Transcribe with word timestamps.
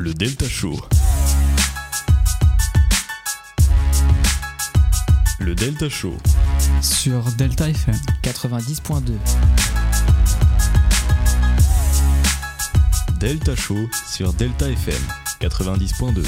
Le 0.00 0.14
Delta 0.14 0.46
Show. 0.48 0.76
Le 5.40 5.56
Delta 5.56 5.88
Show. 5.88 6.14
Sur 6.80 7.24
Delta 7.36 7.68
FM. 7.68 7.96
90.2. 8.22 9.00
Delta 13.18 13.56
Show 13.56 13.74
sur 14.08 14.32
Delta 14.34 14.70
FM 14.70 14.94
90.2. 15.40 16.24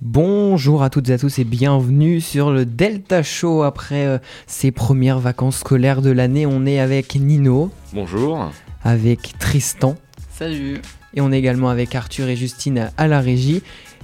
Bonjour 0.00 0.82
à 0.82 0.90
toutes 0.90 1.10
et 1.10 1.12
à 1.12 1.18
tous 1.18 1.38
et 1.38 1.44
bienvenue 1.44 2.20
sur 2.20 2.50
le 2.50 2.66
Delta 2.66 3.22
Show. 3.22 3.62
Après 3.62 4.04
euh, 4.04 4.18
ces 4.48 4.72
premières 4.72 5.20
vacances 5.20 5.58
scolaires 5.58 6.02
de 6.02 6.10
l'année, 6.10 6.44
on 6.44 6.66
est 6.66 6.80
avec 6.80 7.14
Nino, 7.14 7.70
Bonjour. 7.92 8.50
avec 8.82 9.38
Tristan 9.38 9.94
Salut. 10.36 10.80
Et 11.14 11.20
on 11.20 11.32
est 11.32 11.38
également 11.38 11.70
avec 11.70 11.94
Arthur 11.94 12.28
et 12.28 12.36
Justine 12.36 12.90
à 12.96 13.08
la 13.08 13.20
régie. 13.20 13.62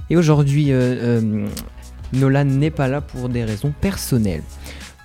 Et 0.09 0.17
aujourd'hui, 0.17 0.71
euh, 0.71 1.19
euh, 1.21 1.47
Nolan 2.13 2.45
n'est 2.45 2.71
pas 2.71 2.87
là 2.87 3.01
pour 3.01 3.29
des 3.29 3.43
raisons 3.43 3.73
personnelles. 3.79 4.43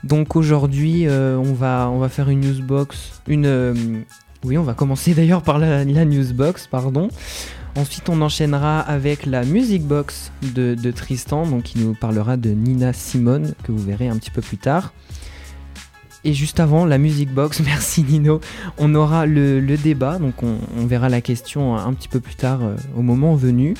Donc 0.04 0.36
aujourd'hui, 0.36 1.06
euh, 1.06 1.36
on, 1.36 1.52
va, 1.54 1.88
on 1.92 1.98
va 1.98 2.08
faire 2.08 2.28
une 2.28 2.40
newsbox. 2.40 3.22
Oui, 3.28 4.58
on 4.58 4.62
va 4.62 4.74
commencer 4.74 5.14
d'ailleurs 5.14 5.42
par 5.42 5.58
la, 5.58 5.84
newsbox, 5.84 6.66
pardon. 6.66 7.08
Ensuite, 7.74 8.08
on 8.08 8.20
enchaînera 8.20 8.80
avec 8.80 9.24
la 9.24 9.44
music 9.44 9.82
box 9.82 10.30
de, 10.54 10.74
de 10.74 10.90
Tristan, 10.90 11.46
donc 11.46 11.62
qui 11.62 11.78
nous 11.78 11.94
parlera 11.94 12.36
de 12.36 12.50
Nina 12.50 12.92
Simone, 12.92 13.54
que 13.62 13.72
vous 13.72 13.82
verrez 13.82 14.08
un 14.08 14.18
petit 14.18 14.30
peu 14.30 14.42
plus 14.42 14.58
tard. 14.58 14.92
Et 16.24 16.34
juste 16.34 16.60
avant 16.60 16.84
la 16.86 16.98
music 16.98 17.30
box, 17.32 17.60
merci 17.64 18.02
Nino, 18.04 18.40
on 18.78 18.94
aura 18.94 19.26
le, 19.26 19.58
le 19.60 19.76
débat, 19.76 20.18
donc 20.18 20.42
on, 20.42 20.56
on 20.78 20.86
verra 20.86 21.08
la 21.08 21.20
question 21.20 21.76
un 21.76 21.92
petit 21.94 22.08
peu 22.08 22.20
plus 22.20 22.36
tard 22.36 22.60
euh, 22.62 22.76
au 22.96 23.02
moment 23.02 23.34
venu. 23.34 23.74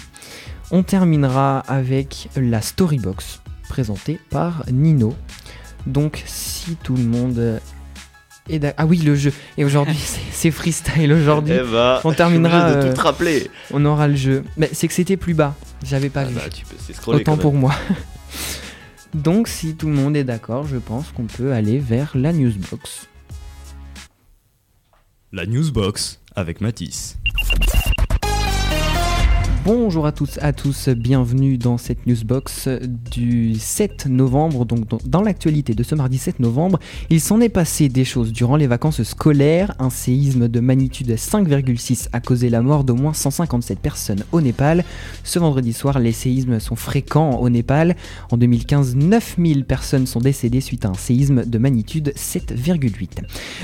On 0.70 0.83
terminera 0.83 1.61
avec 1.61 2.28
la 2.36 2.61
storybox 2.62 3.42
présentée 3.69 4.19
par 4.31 4.64
Nino. 4.72 5.14
Donc 5.86 6.22
si 6.27 6.77
tout 6.83 6.97
le 6.97 7.05
monde 7.05 7.61
est 8.48 8.59
d'ac- 8.59 8.75
Ah 8.78 8.86
oui, 8.86 8.98
le 8.98 9.14
jeu. 9.14 9.33
Et 9.59 9.64
aujourd'hui, 9.64 9.97
c'est- 10.33 10.50
freestyle 10.50 11.12
aujourd'hui. 11.12 11.55
Eh 11.61 11.70
bah, 11.72 12.00
On 12.05 12.12
terminera, 12.12 12.72
de 12.72 12.77
euh, 12.77 12.88
tout 12.91 12.97
te 12.97 13.00
rappeler. 13.03 13.50
On 13.72 13.84
aura 13.84 14.09
le 14.09 14.16
jeu. 14.16 14.44
Mais 14.56 14.69
c'est 14.72 14.88
que 14.88 14.94
c'était 14.94 15.16
plus 15.16 15.34
bas. 15.34 15.55
J'avais 15.84 16.09
pas 16.09 16.22
Ah 16.22 16.25
vu. 16.25 16.34
bah, 16.34 16.42
tu 16.53 16.64
peux, 16.64 17.12
Autant 17.12 17.36
pour 17.36 17.55
moi. 17.55 17.75
Donc 19.14 19.48
si 19.48 19.77
tout 19.77 19.88
le 19.88 19.94
monde 19.94 20.16
est 20.16 20.24
d'accord, 20.24 20.66
je 20.66 20.78
pense 20.78 21.10
qu'on 21.12 21.27
peut 21.27 21.52
aller 21.52 21.78
vers 21.78 22.16
la 22.16 22.32
newsbox. 22.32 23.08
La 25.32 25.46
Newsbox 25.46 26.20
avec 26.34 26.60
Matisse. 26.60 27.16
Bonjour 29.64 30.06
à 30.06 30.12
tous, 30.12 30.41
à 30.42 30.52
tous, 30.52 30.88
bienvenue 30.88 31.56
dans 31.56 31.78
cette 31.78 32.05
newsbox 32.08 32.68
du 33.12 33.55
7 33.55 34.06
novembre. 34.06 34.64
Donc 34.64 34.88
dans, 35.06 35.22
l'actualité 35.22 35.72
de 35.72 35.84
ce 35.84 35.94
mardi 35.94 36.19
7 36.19 36.41
novembre, 36.41 36.80
il 37.10 37.20
s'en 37.20 37.41
est 37.41 37.48
passé 37.48 37.88
des 37.88 38.04
choses 38.04 38.32
durant 38.32 38.56
les 38.56 38.66
vacances 38.66 39.04
scolaires. 39.04 39.72
Un 39.78 39.88
séisme 39.88 40.48
de 40.48 40.58
magnitude 40.58 41.12
5,6 41.12 42.08
a 42.12 42.19
causé 42.19 42.50
la 42.50 42.60
mort 42.60 42.82
d'au 42.82 42.96
moins 42.96 43.12
157 43.12 43.78
personnes 43.78 44.24
au 44.32 44.41
Népal. 44.41 44.84
Ce 45.22 45.38
vendredi 45.38 45.72
soir, 45.72 46.00
les 46.00 46.10
séismes 46.10 46.58
sont 46.58 46.74
fréquents 46.74 47.36
au 47.36 47.48
Népal. 47.48 47.94
En 48.32 48.38
2015, 48.38 48.97
9000 48.97 49.64
personnes 49.64 50.08
sont 50.08 50.20
décédées 50.20 50.60
suite 50.60 50.86
à 50.86 50.88
un 50.88 50.94
séisme 50.94 51.44
de 51.44 51.58
magnitude 51.58 52.12
7,8. 52.16 53.20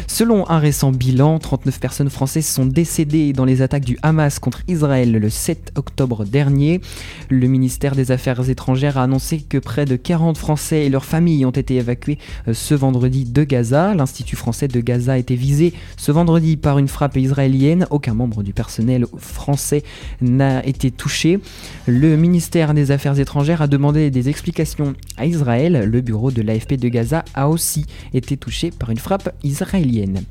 Selon 0.06 0.48
un 0.48 0.60
récent 0.60 0.92
bilan, 0.92 1.40
39 1.40 1.80
personnes 1.80 2.10
françaises 2.10 2.46
sont 2.46 2.66
décédées 2.66 3.33
dans 3.33 3.44
les 3.44 3.62
attaques 3.62 3.84
du 3.84 3.98
Hamas 4.02 4.38
contre 4.38 4.62
Israël 4.68 5.10
le 5.10 5.28
7 5.28 5.72
octobre 5.74 5.88
dernier. 6.31 6.81
Le 7.28 7.47
ministère 7.47 7.94
des 7.94 8.11
Affaires 8.11 8.48
étrangères 8.48 8.98
a 8.98 9.05
annoncé 9.05 9.39
que 9.41 9.58
près 9.58 9.84
de 9.84 9.97
40 9.97 10.39
Français 10.39 10.86
et 10.86 10.89
leurs 10.89 11.05
familles 11.05 11.45
ont 11.45 11.51
été 11.51 11.77
évacués 11.77 12.18
euh, 12.46 12.55
ce 12.55 12.74
vendredi 12.74 13.24
de 13.24 13.45
Gaza. 13.45 13.95
L'Institut 13.95 14.36
français 14.36 14.68
de 14.68 14.80
Gaza 14.80 15.12
a 15.12 15.18
été 15.18 15.35
visé 15.35 15.73
ce 15.96 16.12
vendredi 16.12 16.57
par 16.57 16.79
une 16.79 16.89
frappe 16.89 17.17
israélienne. 17.17 17.86
Aucun 17.90 18.14
membre 18.14 18.42
du 18.42 18.52
personnel 18.52 19.07
français 19.17 19.83
n'a 20.20 20.64
été 20.64 20.90
touché. 20.90 21.40
Le 21.86 22.17
ministère 22.17 22.74
des 22.74 22.91
Affaires 22.91 23.18
étrangères 23.18 23.62
a 23.62 23.67
demandé 23.67 24.11
des 24.11 24.29
explications 24.29 24.95
à 25.17 25.27
Israël. 25.27 25.85
Le 25.91 26.01
bureau 26.01 26.30
de 26.30 26.42
l'AFP 26.42 26.74
de 26.74 26.89
Gaza 26.89 27.24
a 27.35 27.48
aussi 27.48 27.85
été 28.14 28.36
touché 28.36 28.70
par 28.70 28.91
une 28.91 28.98
frappe 28.98 29.35
israélienne. 29.42 30.23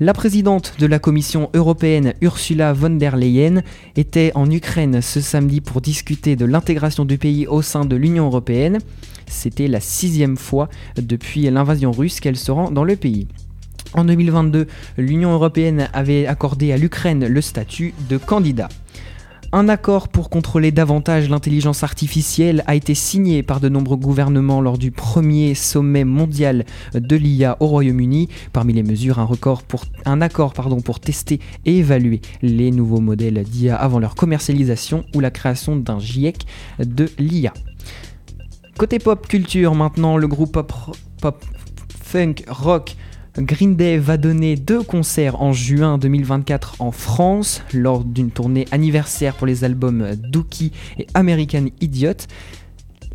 La 0.00 0.12
présidente 0.12 0.74
de 0.78 0.86
la 0.86 0.98
Commission 0.98 1.50
européenne, 1.54 2.14
Ursula 2.20 2.72
von 2.72 2.90
der 2.90 3.16
Leyen, 3.16 3.62
était 3.96 4.32
en 4.34 4.50
Ukraine 4.50 4.97
ce 5.00 5.20
samedi 5.20 5.60
pour 5.60 5.80
discuter 5.80 6.36
de 6.36 6.44
l'intégration 6.44 7.04
du 7.04 7.18
pays 7.18 7.46
au 7.46 7.62
sein 7.62 7.84
de 7.84 7.96
l'Union 7.96 8.26
européenne. 8.26 8.78
C'était 9.26 9.68
la 9.68 9.80
sixième 9.80 10.36
fois 10.36 10.68
depuis 10.96 11.42
l'invasion 11.50 11.92
russe 11.92 12.20
qu'elle 12.20 12.36
se 12.36 12.50
rend 12.50 12.70
dans 12.70 12.84
le 12.84 12.96
pays. 12.96 13.28
En 13.94 14.04
2022, 14.04 14.66
l'Union 14.98 15.32
européenne 15.32 15.88
avait 15.92 16.26
accordé 16.26 16.72
à 16.72 16.76
l'Ukraine 16.76 17.26
le 17.26 17.40
statut 17.40 17.94
de 18.08 18.18
candidat. 18.18 18.68
Un 19.50 19.70
accord 19.70 20.08
pour 20.08 20.28
contrôler 20.28 20.72
davantage 20.72 21.30
l'intelligence 21.30 21.82
artificielle 21.82 22.62
a 22.66 22.74
été 22.74 22.94
signé 22.94 23.42
par 23.42 23.60
de 23.60 23.70
nombreux 23.70 23.96
gouvernements 23.96 24.60
lors 24.60 24.76
du 24.76 24.90
premier 24.90 25.54
sommet 25.54 26.04
mondial 26.04 26.66
de 26.92 27.16
l'IA 27.16 27.56
au 27.60 27.66
Royaume-Uni. 27.66 28.28
Parmi 28.52 28.74
les 28.74 28.82
mesures, 28.82 29.18
un, 29.18 30.20
accord 30.20 30.52
pour 30.52 31.00
tester 31.00 31.40
et 31.64 31.78
évaluer 31.78 32.20
les 32.42 32.70
nouveaux 32.70 33.00
modèles 33.00 33.42
d'IA 33.44 33.74
avant 33.74 33.98
leur 33.98 34.16
commercialisation 34.16 35.06
ou 35.14 35.20
la 35.20 35.30
création 35.30 35.76
d'un 35.76 35.98
GIEC 35.98 36.44
de 36.78 37.08
l'IA. 37.18 37.54
Côté 38.76 38.98
pop 38.98 39.26
culture, 39.26 39.74
maintenant, 39.74 40.18
le 40.18 40.28
groupe 40.28 40.52
pop 40.52 41.44
funk 42.04 42.34
rock 42.48 42.96
Green 43.40 43.76
Day 43.76 43.98
va 43.98 44.16
donner 44.16 44.56
deux 44.56 44.82
concerts 44.82 45.40
en 45.40 45.52
juin 45.52 45.96
2024 45.96 46.76
en 46.80 46.90
France 46.90 47.62
lors 47.72 48.02
d'une 48.02 48.32
tournée 48.32 48.66
anniversaire 48.72 49.36
pour 49.36 49.46
les 49.46 49.62
albums 49.62 50.16
Dookie 50.16 50.72
et 50.98 51.06
American 51.14 51.66
Idiot. 51.80 52.14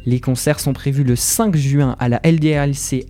Les 0.05 0.21
concerts 0.21 0.61
sont 0.61 0.71
prévus 0.71 1.03
le 1.03 1.17
5 1.17 1.57
juin 1.57 1.97
à 1.99 2.07
la 2.07 2.21
LDLC, 2.23 3.05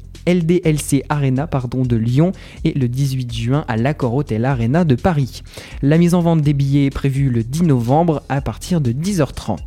Arena 1.07 1.45
pardon, 1.45 1.83
de 1.83 1.95
Lyon 1.95 2.31
et 2.63 2.73
le 2.73 2.87
18 2.87 3.31
juin 3.31 3.65
à 3.67 3.77
l'Accor 3.77 4.15
Hotel 4.15 4.43
Arena 4.43 4.83
de 4.83 4.95
Paris. 4.95 5.43
La 5.83 5.99
mise 5.99 6.15
en 6.15 6.21
vente 6.21 6.41
des 6.41 6.53
billets 6.53 6.87
est 6.87 6.89
prévue 6.89 7.29
le 7.29 7.43
10 7.43 7.63
novembre 7.63 8.23
à 8.27 8.41
partir 8.41 8.81
de 8.81 8.91
10h30. 8.91 9.59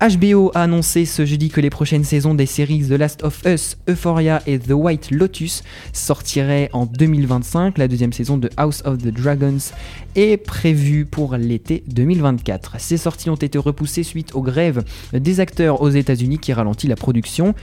HBO 0.00 0.52
a 0.54 0.62
annoncé 0.62 1.04
ce 1.04 1.26
jeudi 1.26 1.48
que 1.48 1.60
les 1.60 1.70
prochaines 1.70 2.04
saisons 2.04 2.32
des 2.32 2.46
séries 2.46 2.86
The 2.86 2.92
Last 2.92 3.24
of 3.24 3.42
Us, 3.44 3.76
Euphoria 3.88 4.40
et 4.46 4.60
The 4.60 4.70
White 4.70 5.10
Lotus 5.10 5.64
sortiraient 5.92 6.70
en 6.72 6.86
2025. 6.86 7.78
La 7.78 7.88
deuxième 7.88 8.12
saison 8.12 8.38
de 8.38 8.48
House 8.56 8.80
of 8.84 8.98
the 8.98 9.08
Dragons 9.08 9.58
est 10.14 10.36
prévue 10.36 11.04
pour 11.04 11.36
l'été 11.36 11.82
2024. 11.88 12.76
Ces 12.78 12.96
sorties 12.96 13.28
ont 13.28 13.34
été 13.34 13.58
repoussées 13.58 14.04
suite 14.04 14.36
aux 14.36 14.42
grèves 14.42 14.84
des 15.12 15.40
acteurs 15.40 15.82
aux 15.82 15.90
États-Unis 15.90 16.38
qui 16.38 16.52
ralentit 16.52 16.86
la 16.86 16.94
production. 16.94 17.56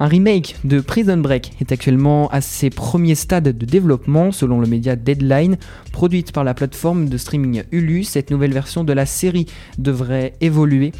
Un 0.00 0.08
remake 0.08 0.56
de 0.64 0.80
Prison 0.80 1.18
Break 1.18 1.52
est 1.60 1.70
actuellement 1.70 2.28
à 2.30 2.40
ses 2.40 2.68
premiers 2.68 3.14
stades 3.14 3.56
de 3.56 3.64
développement 3.64 4.32
selon 4.32 4.60
le 4.60 4.66
média 4.66 4.96
Deadline. 4.96 5.56
Produite 5.92 6.32
par 6.32 6.42
la 6.42 6.52
plateforme 6.52 7.08
de 7.08 7.16
streaming 7.16 7.62
Hulu, 7.70 8.02
cette 8.02 8.32
nouvelle 8.32 8.52
version 8.52 8.82
de 8.82 8.92
la 8.92 9.06
série 9.06 9.46
devrait 9.78 10.34
évoluer 10.40 10.90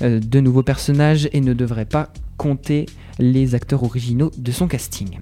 de 0.00 0.40
nouveaux 0.40 0.62
personnages 0.62 1.28
et 1.32 1.40
ne 1.40 1.54
devrait 1.54 1.84
pas 1.84 2.12
compter 2.36 2.86
les 3.18 3.54
acteurs 3.54 3.84
originaux 3.84 4.30
de 4.36 4.52
son 4.52 4.66
casting. 4.66 5.20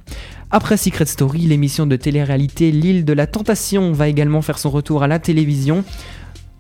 Après 0.51 0.77
Secret 0.77 1.07
Story, 1.07 1.41
l'émission 1.41 1.87
de 1.87 1.97
télé-réalité 1.97 2.71
L'île 2.71 3.05
de 3.05 3.13
la 3.13 3.27
Tentation 3.27 3.93
va 3.93 4.09
également 4.09 4.43
faire 4.43 4.59
son 4.59 4.71
retour 4.71 5.03
à 5.03 5.09
la 5.09 5.19
télévision 5.19 5.85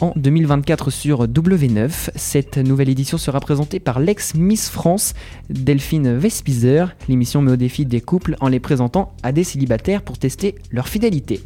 en 0.01 0.13
2024 0.17 0.91
sur 0.91 1.27
W9. 1.27 2.11
Cette 2.15 2.59
nouvelle 2.59 2.89
édition 2.89 3.19
sera 3.19 3.41
présentée 3.41 3.81
par 3.81 4.01
l'ex-Miss 4.01 4.71
France, 4.71 5.15
Delphine 5.49 6.17
Vespizer. 6.17 6.95
L'émission 7.09 7.43
met 7.43 7.53
au 7.53 7.57
défi 7.57 7.87
des 7.87 8.01
couples 8.01 8.37
en 8.41 8.49
les 8.49 8.61
présentant 8.61 9.13
à 9.23 9.33
des 9.33 9.45
célibataires 9.45 10.03
pour 10.03 10.19
tester 10.19 10.55
leur 10.71 10.89
fidélité. 10.89 11.41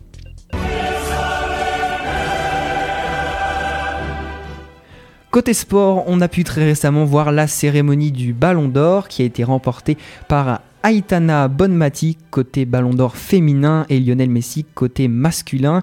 Côté 5.35 5.53
sport, 5.53 6.05
on 6.07 6.21
a 6.21 6.29
pu 6.29 6.45
très 6.45 6.65
récemment 6.65 7.05
voir 7.05 7.33
la 7.33 7.49
cérémonie 7.49 8.13
du 8.13 8.33
Ballon 8.33 8.69
d'Or 8.69 9.09
qui 9.09 9.23
a 9.23 9.25
été 9.25 9.43
remportée 9.43 9.97
par 10.29 10.61
Aitana 10.85 11.49
Bonmati 11.49 12.17
côté 12.31 12.65
Ballon 12.67 12.95
d'Or 12.95 13.17
féminin 13.17 13.85
et 13.89 13.99
Lionel 13.99 14.31
Messi 14.31 14.65
côté 14.77 15.09
masculin. 15.09 15.83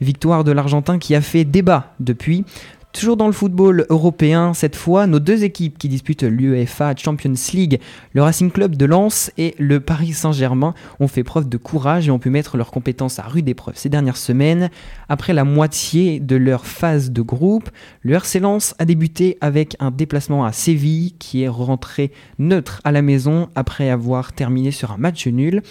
Victoire 0.00 0.44
de 0.44 0.52
l'Argentin 0.52 0.98
qui 0.98 1.14
a 1.14 1.20
fait 1.20 1.44
débat 1.44 1.92
depuis. 2.00 2.46
Toujours 2.98 3.18
dans 3.18 3.26
le 3.26 3.34
football 3.34 3.84
européen, 3.90 4.54
cette 4.54 4.74
fois, 4.74 5.06
nos 5.06 5.18
deux 5.18 5.44
équipes 5.44 5.76
qui 5.76 5.90
disputent 5.90 6.22
l'UEFA 6.22 6.96
Champions 6.96 7.34
League, 7.52 7.78
le 8.14 8.22
Racing 8.22 8.50
Club 8.50 8.74
de 8.74 8.86
Lens 8.86 9.30
et 9.36 9.54
le 9.58 9.80
Paris 9.80 10.14
Saint-Germain, 10.14 10.72
ont 10.98 11.06
fait 11.06 11.22
preuve 11.22 11.46
de 11.46 11.58
courage 11.58 12.08
et 12.08 12.10
ont 12.10 12.18
pu 12.18 12.30
mettre 12.30 12.56
leurs 12.56 12.70
compétences 12.70 13.18
à 13.18 13.24
rude 13.24 13.50
épreuve 13.50 13.76
ces 13.76 13.90
dernières 13.90 14.16
semaines. 14.16 14.70
Après 15.10 15.34
la 15.34 15.44
moitié 15.44 16.20
de 16.20 16.36
leur 16.36 16.64
phase 16.64 17.10
de 17.10 17.20
groupe, 17.20 17.68
le 18.00 18.14
RC 18.14 18.40
Lens 18.40 18.74
a 18.78 18.86
débuté 18.86 19.36
avec 19.42 19.76
un 19.78 19.90
déplacement 19.90 20.46
à 20.46 20.52
Séville 20.52 21.12
qui 21.18 21.42
est 21.42 21.48
rentré 21.48 22.12
neutre 22.38 22.80
à 22.82 22.92
la 22.92 23.02
maison 23.02 23.50
après 23.54 23.90
avoir 23.90 24.32
terminé 24.32 24.70
sur 24.70 24.90
un 24.90 24.96
match 24.96 25.26
nul. 25.26 25.62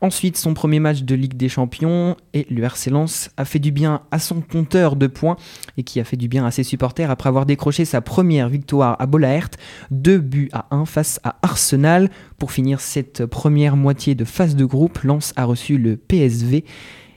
Ensuite, 0.00 0.36
son 0.36 0.52
premier 0.52 0.78
match 0.78 1.02
de 1.02 1.14
Ligue 1.14 1.36
des 1.36 1.48
Champions 1.48 2.16
et 2.34 2.46
le 2.50 2.62
RC 2.62 2.90
Lens 2.90 3.30
a 3.38 3.46
fait 3.46 3.58
du 3.58 3.72
bien 3.72 4.02
à 4.10 4.18
son 4.18 4.42
compteur 4.42 4.94
de 4.94 5.06
points 5.06 5.36
et 5.78 5.84
qui 5.84 6.00
a 6.00 6.04
fait 6.04 6.18
du 6.18 6.28
bien 6.28 6.44
à 6.44 6.50
ses 6.50 6.64
supporters 6.64 7.10
après 7.10 7.28
avoir 7.28 7.46
décroché 7.46 7.86
sa 7.86 8.02
première 8.02 8.50
victoire 8.50 8.96
à 9.00 9.06
Bolaert, 9.06 9.50
2 9.92 10.18
buts 10.18 10.50
à 10.52 10.66
1 10.70 10.84
face 10.84 11.18
à 11.24 11.36
Arsenal. 11.40 12.10
Pour 12.38 12.52
finir 12.52 12.80
cette 12.80 13.24
première 13.24 13.76
moitié 13.76 14.14
de 14.14 14.24
phase 14.24 14.54
de 14.54 14.66
groupe, 14.66 14.98
Lens 15.02 15.32
a 15.36 15.44
reçu 15.44 15.78
le 15.78 15.96
PSV 15.96 16.64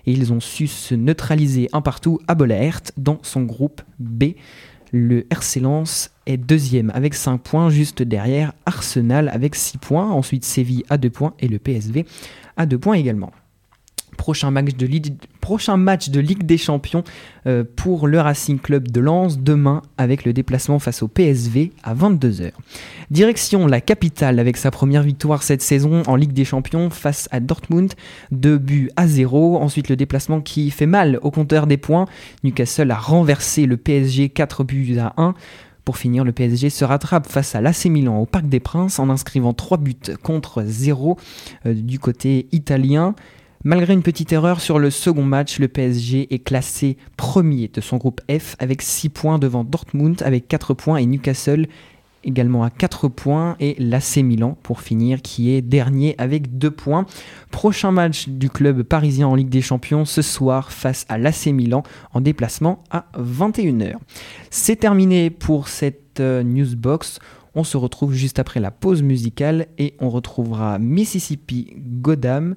et 0.05 0.11
ils 0.11 0.31
ont 0.31 0.39
su 0.39 0.67
se 0.67 0.95
neutraliser 0.95 1.67
un 1.73 1.81
partout 1.81 2.19
à 2.27 2.35
Bolaert 2.35 2.81
dans 2.95 3.19
son 3.23 3.43
groupe 3.43 3.81
B. 3.99 4.35
Le 4.91 5.25
RC 5.29 5.59
Lens 5.59 6.11
est 6.25 6.37
deuxième 6.37 6.91
avec 6.93 7.13
5 7.13 7.37
points, 7.37 7.69
juste 7.69 8.01
derrière 8.01 8.53
Arsenal 8.65 9.29
avec 9.29 9.55
6 9.55 9.77
points, 9.77 10.09
ensuite 10.09 10.43
Séville 10.43 10.83
à 10.89 10.97
2 10.97 11.09
points 11.09 11.33
et 11.39 11.47
le 11.47 11.59
PSV 11.59 12.05
à 12.57 12.65
2 12.65 12.77
points 12.77 12.95
également. 12.95 13.31
Prochain 14.19 14.51
match 14.51 14.73
de 14.73 16.19
Ligue, 16.19 16.43
des 16.43 16.57
Champions 16.57 17.05
euh, 17.47 17.63
pour 17.77 18.05
le 18.05 18.19
Racing 18.19 18.59
Club 18.59 18.91
de 18.91 18.99
Lens 18.99 19.39
demain 19.39 19.81
avec 19.97 20.25
le 20.25 20.33
déplacement 20.33 20.77
face 20.77 21.01
au 21.01 21.07
PSV 21.07 21.71
à 21.83 21.95
22h. 21.95 22.51
Direction 23.11 23.65
la 23.65 23.79
capitale 23.79 24.39
avec 24.39 24.57
sa 24.57 24.71
première 24.71 25.03
victoire 25.03 25.41
cette 25.41 25.61
saison 25.61 26.03
en 26.05 26.17
Ligue 26.17 26.33
des 26.33 26.43
Champions 26.43 26.89
face 26.89 27.29
à 27.31 27.39
Dortmund, 27.39 27.93
2 28.31 28.57
buts 28.57 28.91
à 28.97 29.07
0. 29.07 29.55
Ensuite 29.57 29.87
le 29.87 29.95
déplacement 29.95 30.41
qui 30.41 30.69
fait 30.69 30.85
mal 30.85 31.17
au 31.21 31.31
compteur 31.31 31.65
des 31.65 31.77
points. 31.77 32.05
Newcastle 32.43 32.91
a 32.91 32.97
renversé 32.97 33.65
le 33.65 33.77
PSG 33.77 34.27
4 34.27 34.65
buts 34.65 34.97
à 34.99 35.13
1. 35.15 35.33
Pour 35.85 35.97
finir, 35.97 36.25
le 36.25 36.33
PSG 36.33 36.69
se 36.69 36.83
rattrape 36.85 37.25
face 37.25 37.55
à 37.55 37.61
l'AC 37.61 37.85
Milan 37.85 38.19
au 38.19 38.25
Parc 38.25 38.47
des 38.47 38.59
Princes 38.59 38.99
en 38.99 39.09
inscrivant 39.09 39.53
3 39.53 39.77
buts 39.77 39.95
contre 40.21 40.63
0 40.65 41.17
euh, 41.65 41.73
du 41.73 41.97
côté 41.97 42.47
italien. 42.51 43.15
Malgré 43.65 43.93
une 43.93 44.03
petite 44.03 44.31
erreur 44.31 44.61
sur 44.61 44.79
le 44.79 44.89
second 44.89 45.25
match, 45.25 45.59
le 45.59 45.67
PSG 45.67 46.33
est 46.33 46.39
classé 46.39 46.95
premier 47.17 47.67
de 47.67 47.81
son 47.81 47.97
groupe 47.97 48.21
F 48.31 48.55
avec 48.57 48.81
6 48.81 49.09
points 49.09 49.37
devant 49.37 49.65
Dortmund 49.65 50.21
avec 50.23 50.47
4 50.47 50.73
points 50.73 50.95
et 50.95 51.05
Newcastle 51.05 51.67
également 52.23 52.63
à 52.63 52.69
4 52.69 53.09
points 53.09 53.57
et 53.59 53.75
l'AC 53.77 54.17
Milan 54.23 54.57
pour 54.63 54.79
finir 54.79 55.21
qui 55.21 55.51
est 55.51 55.61
dernier 55.61 56.15
avec 56.17 56.57
2 56.57 56.71
points. 56.71 57.05
Prochain 57.51 57.91
match 57.91 58.29
du 58.29 58.49
club 58.49 58.83
parisien 58.83 59.27
en 59.27 59.35
Ligue 59.35 59.49
des 59.49 59.61
Champions 59.61 60.05
ce 60.05 60.21
soir 60.21 60.71
face 60.71 61.05
à 61.09 61.17
l'AC 61.17 61.47
Milan 61.47 61.83
en 62.13 62.21
déplacement 62.21 62.83
à 62.91 63.07
21h. 63.17 63.95
C'est 64.51 64.77
terminé 64.77 65.29
pour 65.29 65.67
cette 65.67 66.21
euh, 66.21 66.43
newsbox. 66.43 67.19
On 67.55 67.65
se 67.65 67.75
retrouve 67.75 68.13
juste 68.13 68.39
après 68.39 68.61
la 68.61 68.71
pause 68.71 69.03
musicale 69.03 69.67
et 69.77 69.95
on 69.99 70.09
retrouvera 70.09 70.79
Mississippi 70.79 71.73
Godam. 71.75 72.55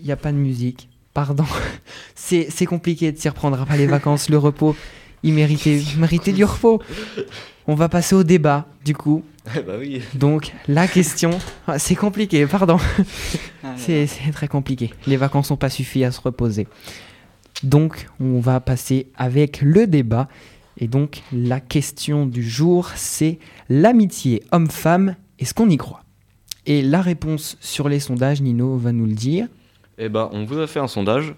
Il 0.00 0.06
n'y 0.06 0.12
a 0.12 0.16
pas 0.16 0.32
de 0.32 0.36
musique. 0.36 0.88
Pardon. 1.14 1.44
C'est 2.14 2.66
compliqué 2.66 3.12
de 3.12 3.18
s'y 3.18 3.28
reprendre 3.28 3.60
après 3.60 3.76
les 3.76 3.86
vacances, 3.86 4.28
le 4.28 4.38
repos. 4.38 4.76
Il 5.22 5.34
méritait, 5.34 5.82
méritait 5.98 6.32
du 6.32 6.44
repos. 6.44 6.80
On 7.66 7.74
va 7.74 7.88
passer 7.88 8.14
au 8.14 8.22
débat, 8.22 8.66
du 8.84 8.94
coup. 8.94 9.22
bah 9.66 9.74
oui. 9.78 10.02
Donc, 10.14 10.52
la 10.66 10.88
question. 10.88 11.38
Ah, 11.66 11.78
c'est 11.78 11.94
compliqué, 11.94 12.46
pardon. 12.46 12.78
c'est 13.76 14.08
très 14.32 14.48
compliqué. 14.48 14.92
Les 15.06 15.16
vacances 15.16 15.50
n'ont 15.50 15.56
pas 15.56 15.70
suffi 15.70 16.04
à 16.04 16.10
se 16.10 16.20
reposer. 16.20 16.66
Donc, 17.62 18.08
on 18.18 18.40
va 18.40 18.60
passer 18.60 19.08
avec 19.16 19.60
le 19.60 19.86
débat. 19.86 20.28
Et 20.78 20.88
donc, 20.88 21.22
la 21.32 21.60
question 21.60 22.24
du 22.24 22.42
jour, 22.42 22.90
c'est 22.94 23.38
l'amitié 23.68 24.42
homme-femme, 24.50 25.16
est-ce 25.38 25.52
qu'on 25.52 25.68
y 25.68 25.76
croit? 25.76 26.02
Et 26.66 26.82
la 26.82 27.02
réponse 27.02 27.58
sur 27.60 27.88
les 27.88 28.00
sondages, 28.00 28.40
Nino 28.40 28.76
va 28.76 28.92
nous 28.92 29.06
le 29.06 29.12
dire. 29.12 29.48
Eh 30.02 30.08
ben, 30.08 30.30
on 30.32 30.44
vous 30.46 30.58
a 30.58 30.66
fait 30.66 30.80
un 30.80 30.88
sondage 30.88 31.34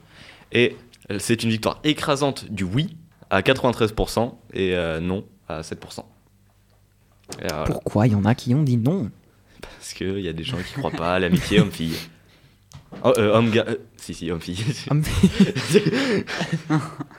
et 0.53 0.76
c'est 1.19 1.43
une 1.43 1.50
victoire 1.50 1.81
écrasante 1.82 2.50
du 2.50 2.62
oui 2.64 2.97
à 3.29 3.41
93% 3.41 4.32
et 4.55 4.76
euh, 4.76 5.00
non 5.00 5.25
à 5.49 5.62
7%. 5.62 5.75
Et 7.41 7.49
voilà. 7.49 7.64
Pourquoi 7.64 8.06
il 8.06 8.12
y 8.12 8.14
en 8.14 8.25
a 8.25 8.35
qui 8.37 8.55
ont 8.55 8.62
dit 8.62 8.76
non? 8.76 9.11
Parce 9.61 9.94
qu'il 9.94 10.20
y 10.20 10.29
a 10.29 10.32
des 10.32 10.44
gens 10.44 10.59
qui 10.59 10.75
croient 10.75 10.91
pas 10.93 11.14
à 11.14 11.19
l'amitié 11.19 11.59
homme-fille. 11.61 11.97
Oh, 13.05 13.12
euh, 13.17 13.41
euh, 13.56 13.75
si, 13.97 14.14
si, 14.14 14.31
homme-fille. 14.31 14.65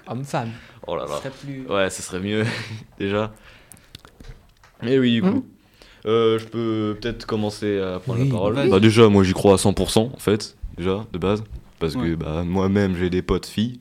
Homme-femme. 0.08 0.52
oh 0.88 0.96
là 0.96 1.04
là. 1.04 1.16
Ce 1.18 1.24
serait 1.24 1.32
plus- 1.32 1.68
Ouais, 1.68 1.90
ce 1.90 2.02
serait 2.02 2.20
mieux, 2.20 2.46
déjà. 3.00 3.34
Mais 4.82 4.98
oui, 4.98 5.16
du 5.16 5.22
coup. 5.22 5.46
Euh, 6.06 6.38
je 6.38 6.46
peux 6.46 6.98
peut-être 7.00 7.26
commencer 7.26 7.80
à 7.80 8.00
prendre 8.00 8.20
Oui, 8.20 8.28
la 8.28 8.34
parole. 8.34 8.70
Bah, 8.70 8.80
déjà, 8.82 9.08
moi 9.08 9.24
j'y 9.24 9.32
crois 9.34 9.54
à 9.54 9.58
100% 9.58 10.12
en 10.14 10.18
fait, 10.20 10.58
déjà, 10.78 11.06
de 11.12 11.18
base. 11.18 11.44
Parce 11.80 11.96
que 11.96 12.16
bah, 12.16 12.44
moi-même 12.44 12.96
j'ai 12.96 13.10
des 13.10 13.22
potes 13.22 13.46
filles. 13.46 13.80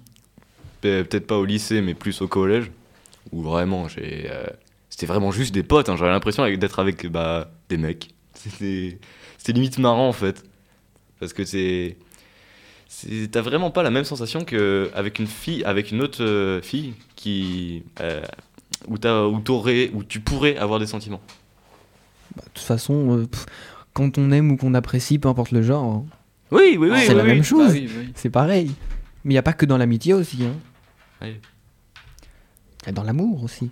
Pe- 0.81 1.05
Peut-être 1.05 1.27
pas 1.27 1.37
au 1.39 1.45
lycée, 1.45 1.81
mais 1.83 1.95
plus 1.95 2.21
au 2.23 2.29
collège. 2.29 2.71
Où 3.31 3.43
vraiment, 3.43 3.87
j'ai. 3.89 4.29
euh, 4.31 4.47
C'était 4.91 5.07
vraiment 5.07 5.31
juste 5.31 5.55
des 5.55 5.63
potes. 5.63 5.89
hein. 5.89 5.97
J'avais 5.97 6.11
l'impression 6.11 6.45
d'être 6.57 6.79
avec 6.81 7.07
bah, 7.07 7.51
des 7.69 7.77
mecs. 7.77 8.11
C'était 8.35 8.99
limite 9.53 9.79
marrant 9.79 10.09
en 10.09 10.13
fait. 10.13 10.45
Parce 11.21 11.33
que 11.33 11.45
c'est. 11.45 11.97
c'est- 12.89 13.31
T'as 13.31 13.41
vraiment 13.43 13.71
pas 13.71 13.83
la 13.85 13.91
même 13.91 14.05
sensation 14.05 14.45
qu'avec 14.45 15.19
une 15.21 15.27
fille, 15.29 15.63
avec 15.65 15.93
une 15.93 16.03
autre 16.03 16.23
euh, 16.23 16.61
fille 16.63 16.95
qui. 17.15 17.85
euh, 18.01 18.23
où, 18.89 18.99
t'as- 18.99 19.27
où, 19.27 19.37
où 19.95 20.05
tu 20.05 20.19
pourrais 20.21 20.57
avoir 20.57 20.81
des 20.81 20.87
sentiments. 20.87 21.21
Bah, 22.37 22.43
de 22.45 22.51
toute 22.55 22.65
façon, 22.65 23.19
euh, 23.19 23.27
pff, 23.27 23.47
quand 23.93 24.19
on 24.19 24.33
aime 24.33 24.51
ou 24.51 24.57
qu'on 24.57 24.75
apprécie, 24.75 25.19
peu 25.21 25.29
importe 25.29 25.53
le 25.53 25.63
genre, 25.63 25.85
hein, 25.85 26.05
Oui, 26.53 26.77
oui, 26.79 26.91
oui. 26.91 26.99
c'est 27.01 27.09
oui, 27.11 27.15
la 27.17 27.23
oui. 27.25 27.29
même 27.31 27.43
chose. 27.43 27.73
Bah 27.73 27.79
oui, 27.81 27.91
oui. 27.99 28.13
C'est 28.15 28.31
pareil. 28.31 28.71
Mais 29.25 29.33
il 29.33 29.35
n'y 29.35 29.39
a 29.39 29.43
pas 29.43 29.53
que 29.53 29.67
dans 29.67 29.79
l'amitié 29.79 30.15
aussi. 30.15 30.45
Hein. 30.45 30.55
Oui. 31.21 31.37
Et 32.87 32.93
dans 32.93 33.03
l'amour 33.05 33.43
aussi. 33.45 33.71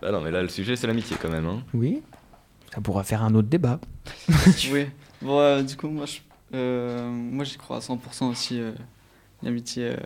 Bah 0.00 0.10
non, 0.12 0.20
mais 0.20 0.30
là, 0.30 0.42
le 0.42 0.48
sujet, 0.48 0.76
c'est 0.76 0.86
l'amitié 0.86 1.16
quand 1.20 1.30
même. 1.30 1.46
Hein. 1.46 1.62
Oui. 1.74 2.02
Ça 2.74 2.80
pourra 2.80 3.04
faire 3.04 3.22
un 3.22 3.34
autre 3.34 3.48
débat. 3.48 3.80
Oui. 4.72 4.86
Bon, 5.22 5.38
euh, 5.40 5.62
du 5.62 5.76
coup, 5.76 5.88
moi, 5.88 6.06
je- 6.06 6.18
euh, 6.54 7.08
moi 7.10 7.44
j'y 7.44 7.56
crois 7.56 7.78
à 7.78 7.80
100% 7.80 8.30
aussi, 8.30 8.60
euh, 8.60 8.72
l'amitié 9.42 9.90
euh, 9.90 9.96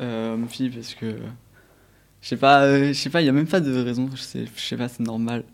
euh, 0.00 0.34
homme-fille, 0.34 0.70
parce 0.70 0.94
que. 0.94 1.16
Je 2.20 2.28
sais 2.28 2.36
pas, 2.38 2.62
euh, 2.62 2.88
je 2.88 2.92
sais 2.94 3.10
pas, 3.10 3.20
il 3.20 3.26
y 3.26 3.28
a 3.28 3.32
même 3.32 3.46
pas 3.46 3.60
de 3.60 3.82
raison, 3.82 4.08
je 4.14 4.22
sais, 4.22 4.76
pas, 4.76 4.88
c'est 4.88 5.00
normal. 5.02 5.44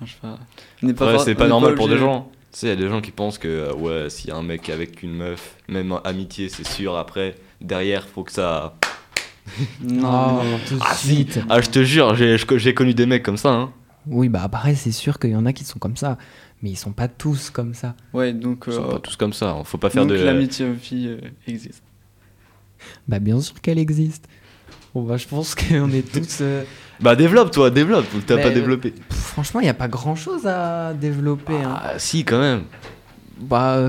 Enfin, 0.00 0.06
je 0.06 0.12
sais 0.12 0.18
pas. 0.20 0.38
on 0.82 1.16
Ouais, 1.16 1.18
c'est 1.24 1.34
pas 1.34 1.48
normal 1.48 1.74
pour 1.74 1.88
des 1.88 1.98
gens. 1.98 2.30
Tu 2.52 2.58
sais, 2.58 2.66
il 2.66 2.68
y 2.70 2.72
a 2.72 2.76
des 2.76 2.88
gens 2.88 3.00
qui 3.00 3.10
pensent 3.12 3.38
que, 3.38 3.48
euh, 3.48 3.74
ouais, 3.74 4.10
s'il 4.10 4.28
y 4.28 4.30
a 4.32 4.36
un 4.36 4.42
mec 4.42 4.68
avec 4.68 5.02
une 5.02 5.14
meuf, 5.14 5.56
même 5.68 5.98
amitié, 6.04 6.48
c'est 6.50 6.66
sûr, 6.66 6.96
après, 6.96 7.34
derrière, 7.62 8.06
faut 8.06 8.24
que 8.24 8.32
ça. 8.32 8.74
Non, 9.82 10.42
non. 10.44 10.58
tout 10.68 10.74
de 10.76 10.80
Ah, 10.84 10.94
si. 10.94 11.14
suite. 11.14 11.40
Ah, 11.48 11.60
je 11.62 11.70
te 11.70 11.82
jure, 11.82 12.14
j'ai 12.14 12.74
connu 12.74 12.92
des 12.94 13.06
mecs 13.06 13.22
comme 13.22 13.36
ça, 13.38 13.50
hein. 13.52 13.72
Oui, 14.06 14.28
bah 14.28 14.48
pareil, 14.48 14.74
c'est 14.76 14.92
sûr 14.92 15.18
qu'il 15.18 15.30
y 15.30 15.36
en 15.36 15.46
a 15.46 15.52
qui 15.52 15.64
sont 15.64 15.78
comme 15.78 15.96
ça. 15.96 16.18
Mais 16.60 16.70
ils 16.70 16.76
sont 16.76 16.92
pas 16.92 17.08
tous 17.08 17.50
comme 17.50 17.72
ça. 17.74 17.94
Ouais, 18.12 18.32
donc. 18.32 18.64
Ils 18.66 18.72
sont 18.72 18.84
euh, 18.84 18.92
pas 18.92 18.98
tous 18.98 19.16
comme 19.16 19.32
ça. 19.32 19.50
hein. 19.50 19.64
Faut 19.64 19.78
pas 19.78 19.90
faire 19.90 20.02
donc 20.06 20.16
de. 20.16 20.22
l'amitié 20.22 20.66
homme-fille 20.66 21.08
euh, 21.08 21.18
existe. 21.46 21.82
Bah 23.08 23.18
bien 23.20 23.40
sûr 23.40 23.60
qu'elle 23.60 23.78
existe. 23.78 24.26
Bon 24.94 25.02
bah 25.04 25.16
je 25.16 25.26
pense 25.26 25.54
qu'on 25.56 25.90
est 25.92 26.02
tous... 26.12 26.42
Bah, 27.02 27.16
développe, 27.16 27.50
toi, 27.50 27.70
développe. 27.70 28.06
ou 28.14 28.20
T'as 28.20 28.38
pas 28.38 28.50
développé. 28.50 28.92
pff, 28.92 29.18
franchement, 29.18 29.60
il 29.60 29.64
n'y 29.64 29.68
a 29.70 29.74
pas 29.74 29.88
grand 29.88 30.14
chose 30.14 30.46
à 30.46 30.94
développer. 30.94 31.54
hein. 31.56 31.78
Ah, 31.82 31.98
si, 31.98 32.24
quand 32.24 32.40
même. 32.40 32.62
Bah, 33.40 33.80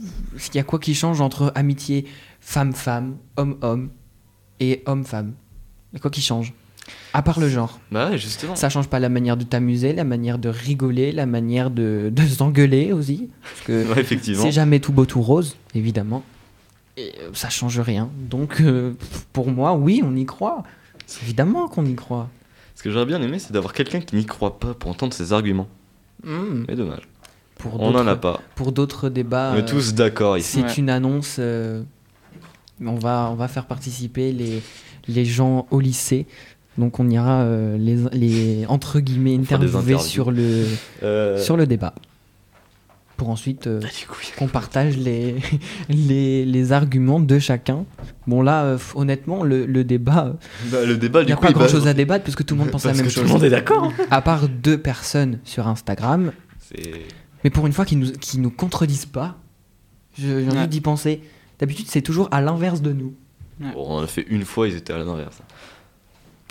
il 0.00 0.54
y 0.54 0.58
a 0.58 0.62
quoi 0.64 0.78
qui 0.78 0.94
change 0.94 1.20
entre 1.20 1.52
amitié 1.54 2.04
femme-femme, 2.40 3.16
homme-homme 3.36 3.90
et 4.60 4.82
homme-femme? 4.86 5.32
Il 5.92 5.96
y 5.96 5.98
a 5.98 6.00
quoi 6.00 6.10
qui 6.10 6.20
change? 6.20 6.52
À 7.12 7.22
part 7.22 7.40
le 7.40 7.48
genre. 7.48 7.80
Bah, 7.90 8.10
ouais, 8.10 8.18
justement. 8.18 8.54
Ça 8.56 8.68
change 8.68 8.88
pas 8.88 8.98
la 9.00 9.08
manière 9.08 9.36
de 9.36 9.44
t'amuser, 9.44 9.92
la 9.92 10.04
manière 10.04 10.38
de 10.38 10.48
rigoler, 10.48 11.12
la 11.12 11.26
manière 11.26 11.70
de, 11.70 12.10
de 12.12 12.22
s'engueuler 12.26 12.92
aussi. 12.92 13.30
Parce 13.42 13.60
que 13.66 13.92
Ouais, 13.92 14.00
effectivement. 14.00 14.42
c'est 14.42 14.52
jamais 14.52 14.80
tout 14.80 14.92
beau 14.92 15.04
tout 15.06 15.22
rose, 15.22 15.56
évidemment. 15.74 16.22
Et 16.96 17.12
euh, 17.22 17.30
ça 17.34 17.50
change 17.50 17.78
rien. 17.80 18.08
Donc, 18.28 18.60
euh, 18.60 18.94
pour 19.32 19.50
moi, 19.50 19.74
oui, 19.74 20.02
on 20.04 20.14
y 20.16 20.24
croit. 20.26 20.62
Évidemment 21.22 21.68
qu'on 21.68 21.84
y 21.86 21.94
croit. 21.94 22.28
Ce 22.74 22.82
que 22.82 22.90
j'aurais 22.90 23.06
bien 23.06 23.22
aimé, 23.22 23.38
c'est 23.38 23.52
d'avoir 23.52 23.72
quelqu'un 23.72 24.00
qui 24.00 24.16
n'y 24.16 24.26
croit 24.26 24.58
pas 24.58 24.74
pour 24.74 24.90
entendre 24.90 25.12
ses 25.14 25.32
arguments. 25.32 25.68
Hmm. 26.24 26.64
Mais 26.68 26.74
dommage. 26.74 27.02
Pour 27.58 27.80
On 27.80 27.90
n'en 27.92 28.06
a 28.06 28.16
pas. 28.16 28.40
Pour 28.54 28.72
d'autres 28.72 29.08
débats, 29.08 29.52
On 29.54 29.58
est 29.58 29.62
euh, 29.62 29.66
tous 29.66 29.94
d'accord 29.94 30.36
ici. 30.36 30.58
c'est 30.60 30.62
Ouais. 30.66 30.74
une 30.74 30.90
annonce 30.90 31.36
euh, 31.38 31.82
On 32.84 32.96
va, 32.96 33.28
on 33.32 33.34
va 33.34 33.48
faire 33.48 33.64
participer 33.66 34.32
les, 34.32 34.62
les 35.08 35.24
gens 35.24 35.66
au 35.70 35.80
lycée. 35.80 36.26
Donc 36.76 37.00
on 37.00 37.08
ira 37.08 37.40
euh, 37.42 37.78
les, 37.78 37.96
les 38.12 38.66
entre 38.66 39.00
guillemets 39.00 39.34
interviewer 39.36 39.98
sur 39.98 40.30
le, 40.30 40.66
Euh, 41.02 41.38
sur 41.38 41.56
le 41.56 41.66
débat. 41.66 41.94
Pour 43.16 43.30
ensuite 43.30 43.66
euh, 43.66 43.80
ah, 43.82 44.34
qu'on 44.38 44.46
partage 44.48 44.98
les, 44.98 45.36
les, 45.88 46.44
les 46.44 46.72
arguments 46.72 47.18
de 47.20 47.38
chacun. 47.38 47.86
Bon 48.26 48.42
là, 48.42 48.64
euh, 48.64 48.78
honnêtement, 48.94 49.42
le, 49.42 49.64
le 49.64 49.84
débat, 49.84 50.34
bah, 50.66 50.84
le 50.84 50.96
débat, 50.98 51.22
il 51.22 51.26
n'y 51.26 51.32
a 51.32 51.36
coup, 51.36 51.42
pas 51.42 51.48
il 51.48 51.54
va- 51.54 51.60
grand 51.60 51.68
chose 51.68 51.86
à 51.88 51.94
débattre 51.94 52.24
puisque 52.24 52.44
tout 52.44 52.54
le 52.54 52.60
monde 52.60 52.70
pense 52.70 52.84
la 52.84 52.90
Parce 52.90 52.98
même 52.98 53.06
que 53.06 53.12
chose. 53.12 53.22
Tout 53.22 53.28
le 53.28 53.32
monde 53.32 53.44
est 53.44 53.50
d'accord. 53.50 53.90
À 54.10 54.20
part 54.20 54.48
deux 54.50 54.76
personnes 54.78 55.38
sur 55.44 55.66
Instagram, 55.66 56.32
mais 57.42 57.50
pour 57.50 57.66
une 57.66 57.72
fois 57.72 57.84
qu'ils 57.86 57.98
nous, 58.00 58.12
qu'ils 58.12 58.42
nous 58.42 58.50
contredisent 58.50 59.06
pas, 59.06 59.36
j'ai 60.18 60.46
envie 60.48 60.56
Ouais. 60.58 60.66
d'y 60.66 60.80
penser. 60.80 61.20
D'habitude, 61.58 61.86
c'est 61.88 62.02
toujours 62.02 62.28
à 62.32 62.42
l'inverse 62.42 62.82
de 62.82 62.92
nous. 62.92 63.14
Bon, 63.60 63.68
on 63.76 63.94
en 63.98 64.02
a 64.02 64.06
fait 64.06 64.26
une 64.28 64.44
fois, 64.44 64.68
ils 64.68 64.76
étaient 64.76 64.92
à 64.92 64.98
l'inverse. 64.98 65.38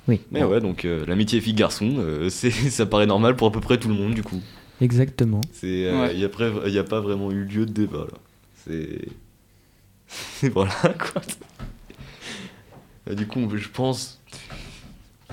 Oui, 0.07 0.21
Mais 0.31 0.43
ouais, 0.43 0.61
donc 0.61 0.85
euh, 0.85 1.05
l'amitié 1.07 1.41
fille-garçon, 1.41 1.95
euh, 1.99 2.29
c'est 2.31 2.49
ça 2.51 2.85
paraît 2.87 3.05
normal 3.07 3.35
pour 3.35 3.47
à 3.47 3.51
peu 3.51 3.59
près 3.61 3.77
tout 3.77 3.87
le 3.87 3.93
monde, 3.95 4.13
du 4.15 4.23
coup. 4.23 4.41
Exactement. 4.81 5.41
C'est, 5.53 5.85
euh, 5.87 6.01
Ouais. 6.01 6.13
il 6.13 6.19
n'y 6.19 6.77
a, 6.77 6.83
pas 6.83 6.99
vraiment 6.99 7.31
eu 7.31 7.43
lieu 7.45 7.65
de 7.65 7.71
débat 7.73 8.05
là. 8.11 8.17
C'est. 8.65 9.07
C'est 10.07 10.49
voilà 10.53 10.73
quoi. 10.97 11.21
Et 13.09 13.15
du 13.15 13.27
coup, 13.27 13.47
veut- 13.47 13.57
je 13.57 13.69
pense. 13.69 14.19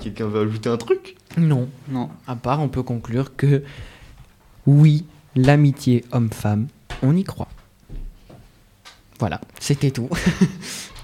Quelqu'un 0.01 0.27
va 0.27 0.41
ajouter 0.41 0.69
un 0.69 0.77
truc? 0.77 1.15
Non, 1.37 1.69
Non. 1.89 2.09
à 2.27 2.35
part, 2.35 2.59
on 2.61 2.67
peut 2.69 2.83
conclure 2.83 3.35
que 3.35 3.63
oui, 4.65 5.05
l'amitié 5.35 6.03
homme-femme, 6.11 6.67
on 7.01 7.15
y 7.15 7.23
croit. 7.23 7.49
Voilà, 9.19 9.39
c'était 9.59 9.91
tout. 9.91 10.09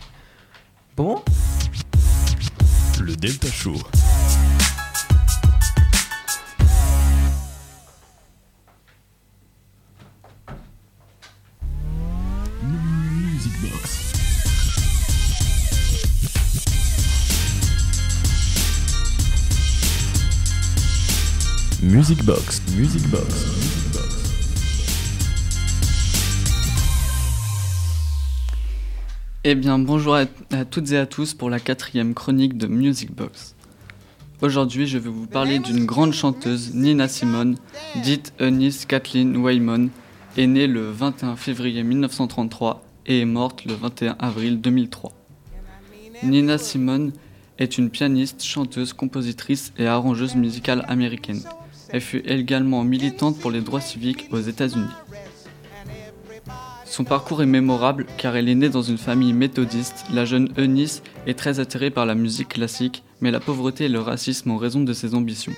bon, 0.97 1.21
Le 3.01 3.15
Delta 3.15 3.47
Show. 3.47 3.75
Music 21.81 22.25
Box, 22.25 22.61
Music 22.77 23.07
Box. 23.09 23.45
Eh 29.45 29.55
bien, 29.55 29.79
bonjour 29.79 30.15
à, 30.15 30.25
toutes 30.65 30.91
et 30.91 30.97
à 30.97 31.05
tous 31.05 31.33
pour 31.33 31.49
la 31.49 31.61
quatrième 31.61 32.13
chronique 32.13 32.57
de 32.57 32.67
Music 32.67 33.15
Box. 33.15 33.55
Aujourd'hui, 34.41 34.87
je 34.87 34.97
vais 34.97 35.09
vous 35.09 35.25
parler 35.25 35.59
d'une 35.59 35.85
grande 35.85 36.11
chanteuse, 36.11 36.73
Nina 36.73 37.07
Simone, 37.07 37.55
dite 38.03 38.33
Eunice 38.41 38.85
Kathleen 38.85 39.37
Waymon, 39.37 39.87
est 40.35 40.47
née 40.47 40.67
le 40.67 40.91
21 40.91 41.37
février 41.37 41.83
1933 41.83 42.83
et 43.05 43.21
est 43.21 43.25
morte 43.25 43.63
le 43.63 43.73
21 43.75 44.17
avril 44.19 44.59
2003. 44.59 45.13
Nina 46.23 46.57
Simone 46.57 47.13
est 47.57 47.77
une 47.77 47.89
pianiste, 47.89 48.43
chanteuse, 48.43 48.91
compositrice 48.91 49.71
et 49.77 49.87
arrangeuse 49.87 50.35
musicale 50.35 50.83
américaine. 50.89 51.41
Elle 51.91 52.01
fut 52.01 52.23
également 52.25 52.83
militante 52.83 53.39
pour 53.39 53.51
les 53.51 53.61
droits 53.61 53.81
civiques 53.81 54.27
aux 54.31 54.39
États-Unis. 54.39 54.85
Son 56.85 57.03
parcours 57.03 57.41
est 57.41 57.47
mémorable 57.47 58.05
car 58.17 58.35
elle 58.35 58.49
est 58.49 58.55
née 58.55 58.69
dans 58.69 58.81
une 58.81 58.97
famille 58.97 59.33
méthodiste. 59.33 60.05
La 60.11 60.25
jeune 60.25 60.49
Eunice 60.57 61.03
est 61.27 61.37
très 61.37 61.59
attirée 61.59 61.91
par 61.91 62.05
la 62.05 62.15
musique 62.15 62.49
classique, 62.49 63.03
mais 63.21 63.31
la 63.31 63.39
pauvreté 63.39 63.85
et 63.85 63.89
le 63.89 63.99
racisme 63.99 64.51
en 64.51 64.57
raison 64.57 64.81
de 64.81 64.93
ses 64.93 65.15
ambitions. 65.15 65.53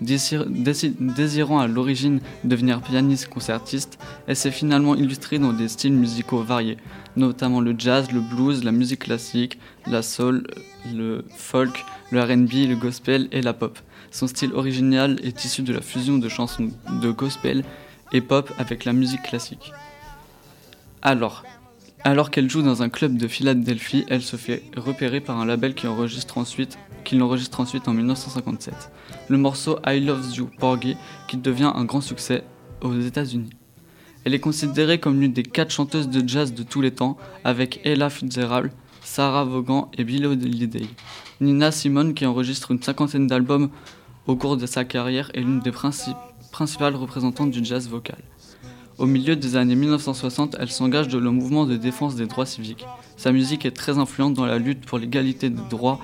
Désirant 0.00 1.58
à 1.58 1.66
l'origine 1.66 2.20
devenir 2.44 2.80
pianiste 2.80 3.28
concertiste, 3.28 3.98
elle 4.28 4.36
s'est 4.36 4.52
finalement 4.52 4.94
illustrée 4.94 5.40
dans 5.40 5.52
des 5.52 5.66
styles 5.66 5.92
musicaux 5.92 6.42
variés, 6.42 6.76
notamment 7.16 7.60
le 7.60 7.74
jazz, 7.76 8.12
le 8.12 8.20
blues, 8.20 8.62
la 8.62 8.70
musique 8.70 9.00
classique, 9.00 9.58
la 9.86 10.02
soul, 10.02 10.46
le 10.94 11.24
folk, 11.36 11.84
le 12.12 12.22
RB, 12.22 12.68
le 12.68 12.76
gospel 12.76 13.28
et 13.32 13.42
la 13.42 13.54
pop. 13.54 13.78
Son 14.10 14.26
style 14.26 14.52
original 14.54 15.18
est 15.22 15.44
issu 15.44 15.62
de 15.62 15.72
la 15.72 15.80
fusion 15.80 16.18
de 16.18 16.28
chansons 16.28 16.70
de 17.02 17.10
gospel 17.10 17.64
et 18.12 18.20
pop 18.20 18.50
avec 18.58 18.84
la 18.84 18.92
musique 18.92 19.22
classique. 19.22 19.72
Alors, 21.02 21.44
alors 22.04 22.30
qu'elle 22.30 22.48
joue 22.48 22.62
dans 22.62 22.82
un 22.82 22.88
club 22.88 23.16
de 23.16 23.28
Philadelphie, 23.28 24.04
elle 24.08 24.22
se 24.22 24.36
fait 24.36 24.62
repérer 24.76 25.20
par 25.20 25.38
un 25.38 25.44
label 25.44 25.74
qui 25.74 25.86
enregistre 25.86 26.38
ensuite, 26.38 26.78
qui 27.04 27.16
l'enregistre 27.16 27.60
ensuite 27.60 27.88
en 27.88 27.92
1957. 27.92 28.90
Le 29.28 29.38
morceau 29.38 29.78
I 29.86 30.00
Love 30.00 30.34
You 30.34 30.50
Porgy 30.58 30.96
qui 31.28 31.36
devient 31.36 31.72
un 31.74 31.84
grand 31.84 32.00
succès 32.00 32.44
aux 32.80 32.98
États-Unis. 32.98 33.50
Elle 34.24 34.34
est 34.34 34.40
considérée 34.40 34.98
comme 34.98 35.20
l'une 35.20 35.32
des 35.32 35.42
quatre 35.42 35.70
chanteuses 35.70 36.08
de 36.08 36.26
jazz 36.26 36.52
de 36.52 36.62
tous 36.62 36.80
les 36.80 36.90
temps, 36.90 37.16
avec 37.44 37.80
Ella 37.84 38.10
Fitzgerald, 38.10 38.72
Sarah 39.02 39.44
Vaughan 39.44 39.90
et 39.96 40.04
Billie 40.04 40.26
Holiday. 40.26 40.86
Nina 41.40 41.70
Simone, 41.70 42.14
qui 42.14 42.26
enregistre 42.26 42.72
une 42.72 42.82
cinquantaine 42.82 43.26
d'albums 43.26 43.70
au 44.28 44.36
cours 44.36 44.56
de 44.56 44.66
sa 44.66 44.84
carrière, 44.84 45.30
est 45.34 45.40
l'une 45.40 45.58
des 45.60 45.70
princi- 45.72 46.14
principales 46.52 46.94
représentantes 46.94 47.50
du 47.50 47.64
jazz 47.64 47.88
vocal. 47.88 48.18
Au 48.98 49.06
milieu 49.06 49.36
des 49.36 49.56
années 49.56 49.74
1960, 49.74 50.56
elle 50.60 50.70
s'engage 50.70 51.08
dans 51.08 51.18
le 51.20 51.30
mouvement 51.30 51.64
de 51.66 51.76
défense 51.76 52.14
des 52.14 52.26
droits 52.26 52.46
civiques. 52.46 52.84
Sa 53.16 53.32
musique 53.32 53.64
est 53.64 53.70
très 53.70 53.96
influente 53.98 54.34
dans 54.34 54.44
la 54.46 54.58
lutte 54.58 54.84
pour 54.84 54.98
l'égalité 54.98 55.50
des 55.50 55.62
droits 55.70 55.98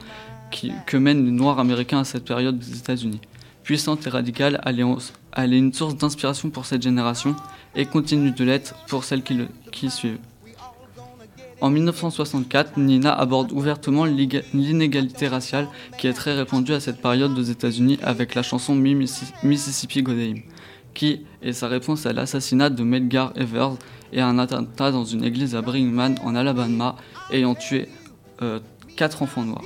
que 0.86 0.96
mènent 0.96 1.24
les 1.24 1.32
Noirs 1.32 1.58
américains 1.58 2.00
à 2.00 2.04
cette 2.04 2.24
période 2.24 2.58
des 2.58 2.78
États-Unis. 2.78 3.20
Puissante 3.64 4.06
et 4.06 4.10
radicale, 4.10 4.60
elle 4.64 4.78
est, 4.80 4.84
elle 5.36 5.52
une 5.52 5.72
source 5.72 5.96
d'inspiration 5.96 6.50
pour 6.50 6.64
cette 6.66 6.82
génération 6.82 7.34
et 7.74 7.86
continue 7.86 8.30
de 8.30 8.44
l'être 8.44 8.74
pour 8.88 9.04
celles 9.04 9.22
qui, 9.22 9.34
le- 9.34 9.48
qui 9.72 9.90
suivent. 9.90 10.18
En 11.60 11.70
1964, 11.70 12.76
Nina 12.78 13.12
aborde 13.12 13.52
ouvertement 13.52 14.04
l'inégalité 14.04 15.28
raciale 15.28 15.68
qui 15.98 16.06
est 16.08 16.12
très 16.12 16.34
répandue 16.34 16.74
à 16.74 16.80
cette 16.80 17.00
période 17.00 17.38
aux 17.38 17.42
États-Unis 17.42 17.98
avec 18.02 18.34
la 18.34 18.42
chanson 18.42 18.74
Mi- 18.74 18.94
Missi- 18.94 19.32
Mississippi 19.42 20.02
Goddam 20.02 20.38
qui 20.94 21.22
est 21.42 21.52
sa 21.52 21.66
réponse 21.66 22.06
à 22.06 22.12
l'assassinat 22.12 22.70
de 22.70 22.84
Medgar 22.84 23.32
Evers 23.34 23.72
et 24.12 24.20
à 24.20 24.28
un 24.28 24.38
attentat 24.38 24.92
dans 24.92 25.04
une 25.04 25.24
église 25.24 25.56
à 25.56 25.62
Birmingham 25.62 26.14
en 26.22 26.36
Alabama 26.36 26.94
ayant 27.32 27.56
tué 27.56 27.88
euh, 28.42 28.60
quatre 28.96 29.22
enfants 29.22 29.42
noirs. 29.44 29.64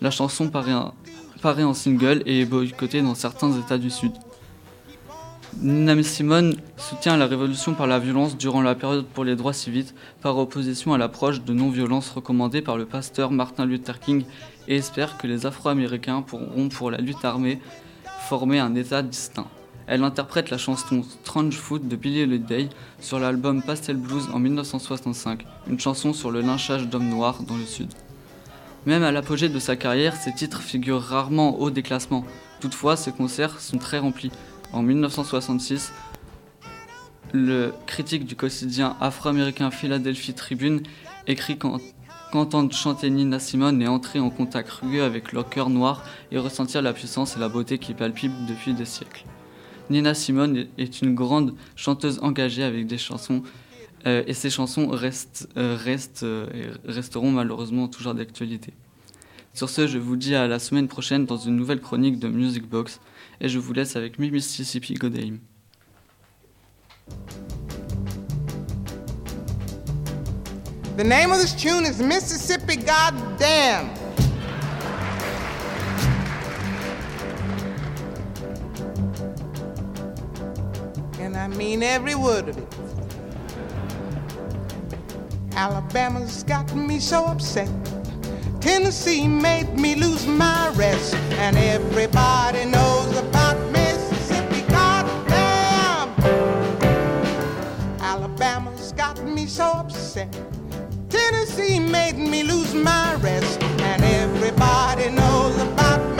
La 0.00 0.12
chanson 0.12 0.48
paraît 0.50 1.64
en 1.64 1.74
single 1.74 2.22
et 2.26 2.42
est 2.42 2.44
boycottée 2.44 3.02
dans 3.02 3.16
certains 3.16 3.50
États 3.58 3.78
du 3.78 3.90
Sud. 3.90 4.12
Nina 5.56 6.00
Simone 6.02 6.56
soutient 6.76 7.16
la 7.16 7.26
révolution 7.26 7.74
par 7.74 7.86
la 7.86 7.98
violence 7.98 8.36
durant 8.36 8.60
la 8.60 8.74
période 8.74 9.06
pour 9.06 9.24
les 9.24 9.34
droits 9.34 9.52
civiques 9.52 9.94
par 10.20 10.36
opposition 10.36 10.92
à 10.92 10.98
l'approche 10.98 11.42
de 11.42 11.52
non-violence 11.52 12.10
recommandée 12.10 12.62
par 12.62 12.76
le 12.76 12.84
pasteur 12.84 13.32
Martin 13.32 13.64
Luther 13.64 13.98
King 13.98 14.24
et 14.68 14.76
espère 14.76 15.16
que 15.16 15.26
les 15.26 15.46
Afro-Américains 15.46 16.22
pourront 16.22 16.68
pour 16.68 16.90
la 16.90 16.98
lutte 16.98 17.24
armée 17.24 17.60
former 18.28 18.58
un 18.58 18.74
État 18.74 19.02
distinct. 19.02 19.48
Elle 19.86 20.04
interprète 20.04 20.50
la 20.50 20.58
chanson 20.58 21.02
Strange 21.02 21.56
Foot 21.56 21.88
de 21.88 21.96
Billie 21.96 22.22
Holiday 22.22 22.68
sur 23.00 23.18
l'album 23.18 23.62
Pastel 23.62 23.96
Blues 23.96 24.28
en 24.32 24.38
1965, 24.38 25.44
une 25.66 25.80
chanson 25.80 26.12
sur 26.12 26.30
le 26.30 26.42
lynchage 26.42 26.88
d'hommes 26.88 27.08
noirs 27.08 27.42
dans 27.42 27.56
le 27.56 27.64
Sud. 27.64 27.88
Même 28.86 29.02
à 29.02 29.12
l'apogée 29.12 29.48
de 29.48 29.58
sa 29.58 29.76
carrière, 29.76 30.14
ses 30.14 30.34
titres 30.34 30.60
figurent 30.60 31.02
rarement 31.02 31.68
des 31.70 31.82
classements. 31.82 32.24
Toutefois, 32.60 32.96
ses 32.96 33.12
concerts 33.12 33.60
sont 33.60 33.78
très 33.78 33.98
remplis. 33.98 34.30
En 34.72 34.82
1966, 34.82 35.92
le 37.32 37.72
critique 37.86 38.24
du 38.26 38.36
quotidien 38.36 38.96
afro-américain 39.00 39.70
Philadelphia 39.70 40.34
Tribune 40.34 40.82
écrit 41.26 41.58
qu'en- 41.58 41.78
qu'entendre 42.32 42.72
chanter 42.74 43.10
Nina 43.10 43.38
Simone 43.38 43.80
est 43.82 43.86
entrer 43.88 44.18
en 44.20 44.30
contact 44.30 44.70
rugueux 44.70 45.02
avec 45.02 45.32
leur 45.32 45.48
cœur 45.48 45.70
noir 45.70 46.04
et 46.30 46.38
ressentir 46.38 46.82
la 46.82 46.92
puissance 46.92 47.36
et 47.36 47.40
la 47.40 47.48
beauté 47.48 47.78
qui 47.78 47.94
palpitent 47.94 48.46
depuis 48.46 48.74
des 48.74 48.84
siècles. 48.84 49.24
Nina 49.90 50.12
Simone 50.14 50.66
est- 50.76 51.00
une 51.02 51.14
grande 51.14 51.54
chanteuse 51.76 52.18
engagée 52.22 52.62
avec 52.62 52.86
des 52.86 52.98
chansons 52.98 53.42
euh, 54.06 54.22
et 54.28 54.32
ces 54.34 54.48
chansons 54.48 54.86
restent, 54.88 55.48
euh, 55.56 55.76
euh, 56.22 56.46
et 56.54 56.90
resteront 56.90 57.32
malheureusement 57.32 57.88
toujours 57.88 58.14
d'actualité. 58.14 58.72
Sur 59.54 59.68
ce, 59.68 59.88
je 59.88 59.98
vous 59.98 60.14
dis 60.14 60.36
à 60.36 60.46
la 60.46 60.60
semaine 60.60 60.86
prochaine 60.86 61.24
dans 61.26 61.36
une 61.36 61.56
nouvelle 61.56 61.80
chronique 61.80 62.20
de 62.20 62.28
Music 62.28 62.64
Box 62.68 63.00
et 63.40 63.48
je 63.48 63.58
vous 63.58 63.72
laisse 63.72 63.96
avec 63.96 64.18
Mi 64.18 64.30
Mississippi 64.30 64.94
Goddam. 64.94 65.40
The 70.96 71.04
name 71.04 71.30
of 71.30 71.38
this 71.38 71.54
tune 71.54 71.84
is 71.84 72.02
Mississippi 72.02 72.76
Goddamn. 72.76 73.88
And 81.20 81.36
I 81.36 81.46
mean 81.46 81.84
every 81.84 82.16
word 82.16 82.48
of 82.48 82.58
it. 82.58 82.74
Alabama's 85.52 86.42
got 86.42 86.74
me 86.74 86.98
so 86.98 87.24
upset. 87.26 87.68
Tennessee 88.60 89.28
made 89.28 89.78
me 89.78 89.94
lose 89.94 90.26
my 90.26 90.70
rest, 90.70 91.14
and 91.14 91.56
everybody 91.56 92.64
knows 92.64 93.16
about 93.16 93.56
Mississippi. 93.70 94.62
Goddamn! 94.68 96.10
Alabama's 98.00 98.92
got 98.92 99.22
me 99.24 99.46
so 99.46 99.64
upset. 99.64 100.36
Tennessee 101.08 101.78
made 101.78 102.18
me 102.18 102.42
lose 102.42 102.74
my 102.74 103.14
rest, 103.22 103.62
and 103.62 104.02
everybody 104.02 105.08
knows 105.10 105.56
about 105.62 106.00
Mississippi. 106.00 106.17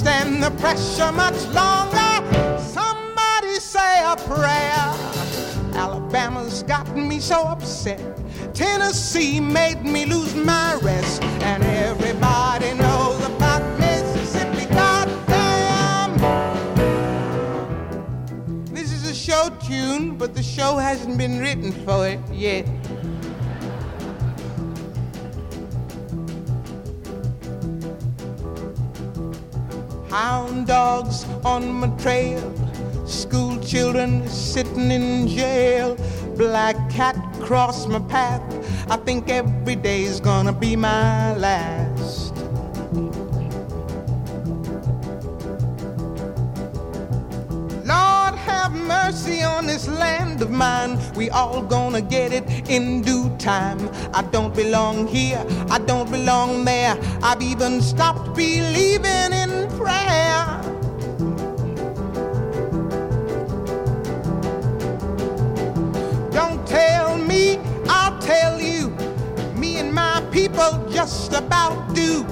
Stand 0.00 0.42
the 0.42 0.50
pressure 0.52 1.12
much 1.12 1.40
longer. 1.48 2.12
Somebody 2.58 3.54
say 3.56 4.02
a 4.02 4.16
prayer. 4.16 4.82
Alabama's 5.74 6.62
gotten 6.62 7.06
me 7.06 7.20
so 7.20 7.42
upset. 7.42 8.00
Tennessee 8.54 9.40
made 9.40 9.84
me 9.84 10.06
lose 10.06 10.34
my 10.34 10.76
rest. 10.76 11.22
And 11.50 11.62
everybody 11.62 12.72
knows 12.82 13.22
about 13.26 13.62
Mississippi. 13.78 14.64
Goddamn! 14.74 16.12
This 18.72 18.92
is 18.92 19.04
a 19.06 19.14
show 19.14 19.50
tune, 19.68 20.16
but 20.16 20.34
the 20.34 20.42
show 20.42 20.78
hasn't 20.78 21.18
been 21.18 21.40
written 21.40 21.72
for 21.84 22.08
it 22.08 22.20
yet. 22.32 22.64
Hound 30.20 30.66
dogs 30.66 31.24
on 31.46 31.72
my 31.80 31.88
trail, 31.96 32.42
school 33.06 33.58
children 33.60 34.28
sitting 34.28 34.90
in 34.90 35.26
jail, 35.26 35.96
black 36.36 36.76
cat 36.90 37.16
cross 37.40 37.86
my 37.86 38.00
path. 38.00 38.42
I 38.90 38.98
think 38.98 39.30
every 39.30 39.76
day's 39.76 40.20
gonna 40.20 40.52
be 40.52 40.76
my 40.76 41.34
last. 41.36 42.36
Lord 47.92 48.34
have 48.50 48.74
mercy 48.74 49.42
on 49.42 49.66
this 49.66 49.88
land 49.88 50.42
of 50.42 50.50
mine. 50.50 50.98
We 51.16 51.30
all 51.30 51.62
gonna 51.62 52.02
get 52.02 52.30
it 52.34 52.44
in 52.68 53.00
due 53.00 53.34
time. 53.38 53.88
I 54.12 54.20
don't 54.20 54.54
belong 54.54 55.06
here, 55.06 55.42
I 55.70 55.78
don't 55.78 56.10
belong 56.10 56.66
there. 56.66 56.94
I've 57.22 57.40
even 57.40 57.80
stopped 57.80 58.34
believing 58.36 59.32
in 59.32 59.39
prayer. 59.80 60.60
Don't 66.30 66.66
tell 66.66 67.16
me, 67.16 67.58
I'll 67.88 68.18
tell 68.18 68.60
you. 68.60 68.90
Me 69.56 69.78
and 69.78 69.92
my 69.92 70.22
people 70.30 70.70
just 70.90 71.32
about 71.32 71.94
do. 71.94 72.26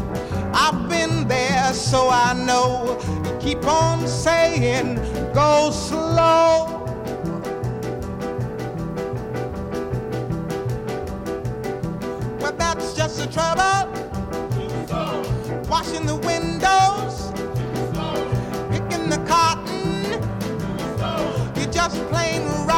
I've 0.53 0.89
been 0.89 1.27
there, 1.27 1.73
so 1.73 2.11
I 2.11 2.35
know. 2.35 2.99
You 3.25 3.37
keep 3.39 3.65
on 3.65 4.07
saying, 4.07 4.97
go 5.33 5.71
slow. 5.71 6.75
But 12.41 12.59
that's 12.59 12.95
just 12.95 13.19
the 13.19 13.27
trouble. 13.27 13.89
Washing 15.69 16.07
the 16.07 16.17
the 16.17 16.88
cotton. 19.29 20.13
You're 21.55 21.73
just 21.73 21.97
plain 22.09 22.43
rotten. 22.67 22.78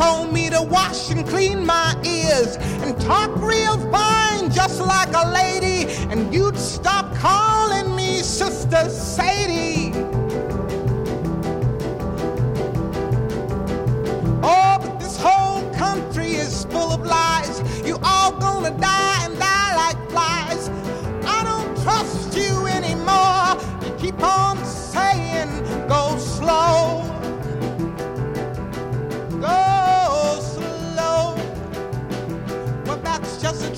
told 0.00 0.32
me 0.32 0.48
to 0.48 0.62
wash 0.62 1.10
and 1.10 1.28
clean 1.28 1.66
my 1.66 1.94
ears 2.04 2.56
and 2.82 2.98
talk 3.02 3.30
real 3.36 3.76
fine, 3.90 4.50
just 4.50 4.80
like 4.80 5.12
a 5.14 5.30
lady. 5.30 5.92
And 6.10 6.32
you'd 6.32 6.56
stop 6.56 7.14
calling 7.16 7.94
me 7.94 8.22
Sister 8.22 8.88
Sadie. 8.88 9.92
Oh, 14.42 14.78
but 14.80 14.98
this 14.98 15.18
whole 15.18 15.70
country 15.74 16.30
is 16.32 16.64
full 16.64 16.92
of 16.92 17.04
lies. 17.04 17.60
You 17.86 17.98
all 18.02 18.32
gonna 18.32 18.70
die 18.70 19.18
and 19.26 19.38
die 19.38 19.76
like 19.76 20.10
flies. 20.10 20.39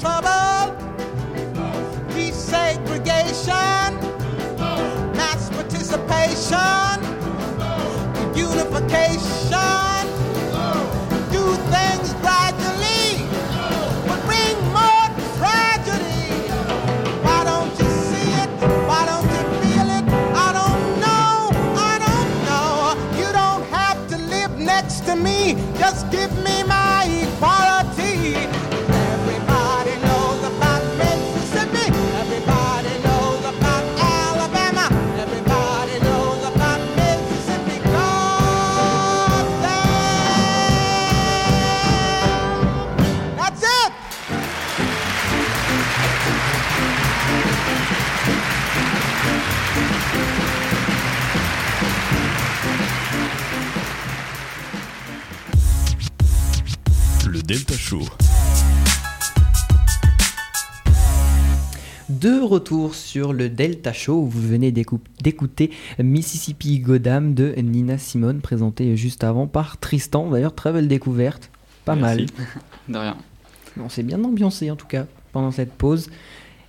Trouble. 0.03 0.75
Desegregation, 2.11 3.91
mass 5.15 5.49
participation, 5.51 6.99
unification. 8.35 10.05
Do 11.31 11.45
things 11.71 12.09
gradually, 12.25 13.07
but 14.09 14.19
bring 14.27 14.57
more 14.79 15.07
tragedy. 15.38 16.35
Why 17.23 17.41
don't 17.45 17.71
you 17.79 17.91
see 18.09 18.31
it? 18.43 18.51
Why 18.91 19.03
don't 19.07 19.29
you 19.35 19.43
feel 19.62 19.88
it? 19.99 20.07
I 20.47 20.49
don't 20.59 20.85
know. 21.05 21.33
I 21.91 21.95
don't 22.07 22.33
know. 22.49 22.73
You 23.21 23.29
don't 23.41 23.65
have 23.71 23.99
to 24.09 24.17
live 24.19 24.59
next 24.59 25.05
to 25.07 25.15
me. 25.15 25.55
Just 25.79 26.11
give 26.11 26.32
retour 62.53 62.95
sur 62.95 63.33
le 63.33 63.49
Delta 63.49 63.93
Show, 63.93 64.21
où 64.23 64.27
vous 64.27 64.41
venez 64.47 64.71
d'écou- 64.73 65.01
d'écouter 65.23 65.71
Mississippi 65.99 66.79
Goddam 66.79 67.35
de 67.35 67.53
Nina 67.61 67.99
Simone, 67.99 68.41
présenté 68.41 68.97
juste 68.97 69.25
avant 69.25 69.47
par 69.47 69.79
Tristan. 69.79 70.31
D'ailleurs, 70.31 70.55
très 70.55 70.73
belle 70.73 70.88
découverte, 70.88 71.51
pas 71.85 71.97
Merci. 71.97 72.27
mal. 72.38 72.47
De 72.88 72.99
rien. 72.99 73.17
On 73.81 73.88
s'est 73.88 74.03
bien 74.03 74.23
ambiancé 74.23 74.71
en 74.71 74.77
tout 74.77 74.87
cas 74.87 75.07
pendant 75.33 75.51
cette 75.51 75.73
pause. 75.73 76.11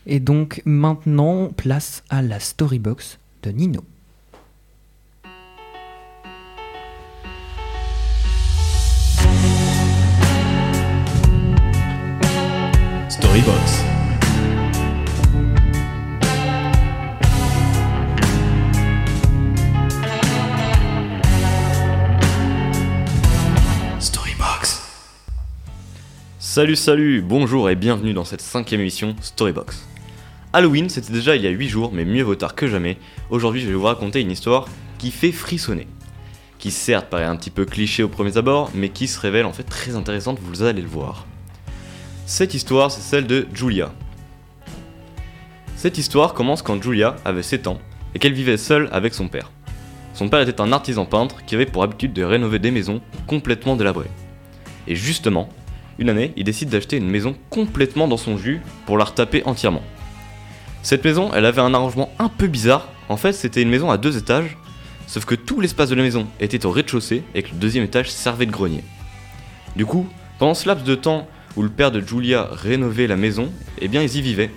Et 0.06 0.19
donc 0.19 0.62
maintenant, 0.65 1.50
place 1.50 2.04
à 2.10 2.22
la 2.22 2.39
Storybox 2.39 3.19
de 3.43 3.52
Nino. 3.52 3.82
Salut, 26.55 26.75
salut, 26.75 27.23
bonjour 27.23 27.67
et 27.67 27.75
bienvenue 27.75 28.13
dans 28.13 28.25
cette 28.25 28.39
cinquième 28.39 28.81
émission 28.81 29.15
Storybox. 29.21 29.87
Halloween, 30.53 30.87
c'était 30.87 31.11
déjà 31.11 31.35
il 31.35 31.41
y 31.41 31.47
a 31.47 31.49
8 31.49 31.67
jours, 31.67 31.89
mais 31.91 32.05
mieux 32.05 32.21
vaut 32.21 32.35
tard 32.35 32.53
que 32.53 32.67
jamais. 32.67 32.99
Aujourd'hui, 33.31 33.59
je 33.59 33.67
vais 33.67 33.73
vous 33.73 33.85
raconter 33.85 34.21
une 34.21 34.29
histoire 34.29 34.67
qui 34.99 35.09
fait 35.09 35.31
frissonner. 35.31 35.87
Qui 36.59 36.69
certes 36.69 37.09
paraît 37.09 37.23
un 37.23 37.37
petit 37.37 37.49
peu 37.49 37.65
cliché 37.65 38.03
au 38.03 38.07
premier 38.07 38.37
abord, 38.37 38.69
mais 38.75 38.89
qui 38.89 39.07
se 39.07 39.19
révèle 39.19 39.47
en 39.47 39.51
fait 39.51 39.63
très 39.63 39.95
intéressante, 39.95 40.37
vous 40.43 40.61
allez 40.61 40.83
le 40.83 40.87
voir. 40.87 41.25
Cette 42.27 42.53
histoire, 42.53 42.91
c'est 42.91 43.01
celle 43.01 43.25
de 43.25 43.47
Julia. 43.51 43.91
Cette 45.75 45.97
histoire 45.97 46.35
commence 46.35 46.61
quand 46.61 46.83
Julia 46.83 47.15
avait 47.25 47.41
7 47.41 47.65
ans 47.65 47.79
et 48.13 48.19
qu'elle 48.19 48.33
vivait 48.33 48.57
seule 48.57 48.89
avec 48.91 49.15
son 49.15 49.27
père. 49.27 49.49
Son 50.13 50.29
père 50.29 50.41
était 50.41 50.61
un 50.61 50.71
artisan 50.71 51.07
peintre 51.07 51.43
qui 51.47 51.55
avait 51.55 51.65
pour 51.65 51.81
habitude 51.81 52.13
de 52.13 52.23
rénover 52.23 52.59
des 52.59 52.69
maisons 52.69 53.01
complètement 53.25 53.75
délabrées. 53.75 54.11
Et 54.85 54.95
justement, 54.95 55.49
une 55.99 56.10
année, 56.10 56.34
il 56.36 56.43
décide 56.43 56.69
d'acheter 56.69 56.97
une 56.97 57.10
maison 57.10 57.36
complètement 57.49 58.08
dans 58.08 58.17
son 58.17 58.38
jus 58.38 58.62
pour 58.86 58.97
la 58.97 59.06
retaper 59.06 59.43
entièrement. 59.45 59.84
Cette 60.82 61.06
maison, 61.06 61.32
elle 61.34 61.45
avait 61.45 61.62
un 61.62 61.73
arrangement 61.73 62.12
un 62.19 62.29
peu 62.29 62.47
bizarre. 62.47 62.89
En 63.10 63.17
fait, 63.17 63.34
c'était 63.34 63.62
une 63.62 63.69
maison 63.69 63.91
à 63.91 63.97
deux 63.97 64.17
étages, 64.17 64.58
sauf 65.08 65.25
que 65.25 65.36
tout 65.36 65.62
l'espace 65.62 65.89
de 65.89 65.95
la 65.95 66.03
maison 66.03 66.27
était 66.39 66.65
au 66.65 66.71
rez-de-chaussée 66.71 67.23
et 67.36 67.43
que 67.43 67.51
le 67.51 67.58
deuxième 67.58 67.84
étage 67.84 68.12
servait 68.12 68.45
de 68.45 68.51
grenier. 68.51 68.84
Du 69.75 69.86
coup, 69.86 70.08
pendant 70.39 70.53
ce 70.53 70.67
laps 70.67 70.86
de 70.86 70.95
temps 70.95 71.27
où 71.56 71.63
le 71.63 71.69
père 71.69 71.91
de 71.91 72.06
Julia 72.06 72.49
rénovait 72.51 73.08
la 73.08 73.15
maison, 73.15 73.51
eh 73.79 73.88
bien 73.88 74.01
ils 74.01 74.17
y 74.17 74.21
vivaient. 74.21 74.51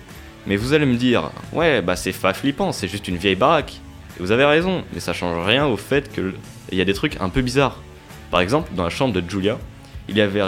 Mais 0.46 0.56
vous 0.56 0.72
allez 0.72 0.86
me 0.86 0.96
dire, 0.96 1.30
ouais, 1.52 1.82
bah 1.82 1.96
c'est 1.96 2.12
pas 2.12 2.32
flippant, 2.32 2.72
c'est 2.72 2.88
juste 2.88 3.08
une 3.08 3.16
vieille 3.16 3.34
baraque. 3.34 3.80
Et 4.18 4.22
vous 4.22 4.30
avez 4.30 4.44
raison, 4.44 4.84
mais 4.94 5.00
ça 5.00 5.12
change 5.12 5.44
rien 5.44 5.66
au 5.66 5.76
fait 5.76 6.10
qu'il 6.12 6.32
y 6.72 6.80
a 6.80 6.84
des 6.84 6.94
trucs 6.94 7.20
un 7.20 7.28
peu 7.28 7.42
bizarres. 7.42 7.82
Par 8.30 8.40
exemple, 8.40 8.70
dans 8.74 8.84
la 8.84 8.90
chambre 8.90 9.12
de 9.12 9.28
Julia, 9.28 9.58
il 10.08 10.16
y 10.16 10.20
avait, 10.20 10.42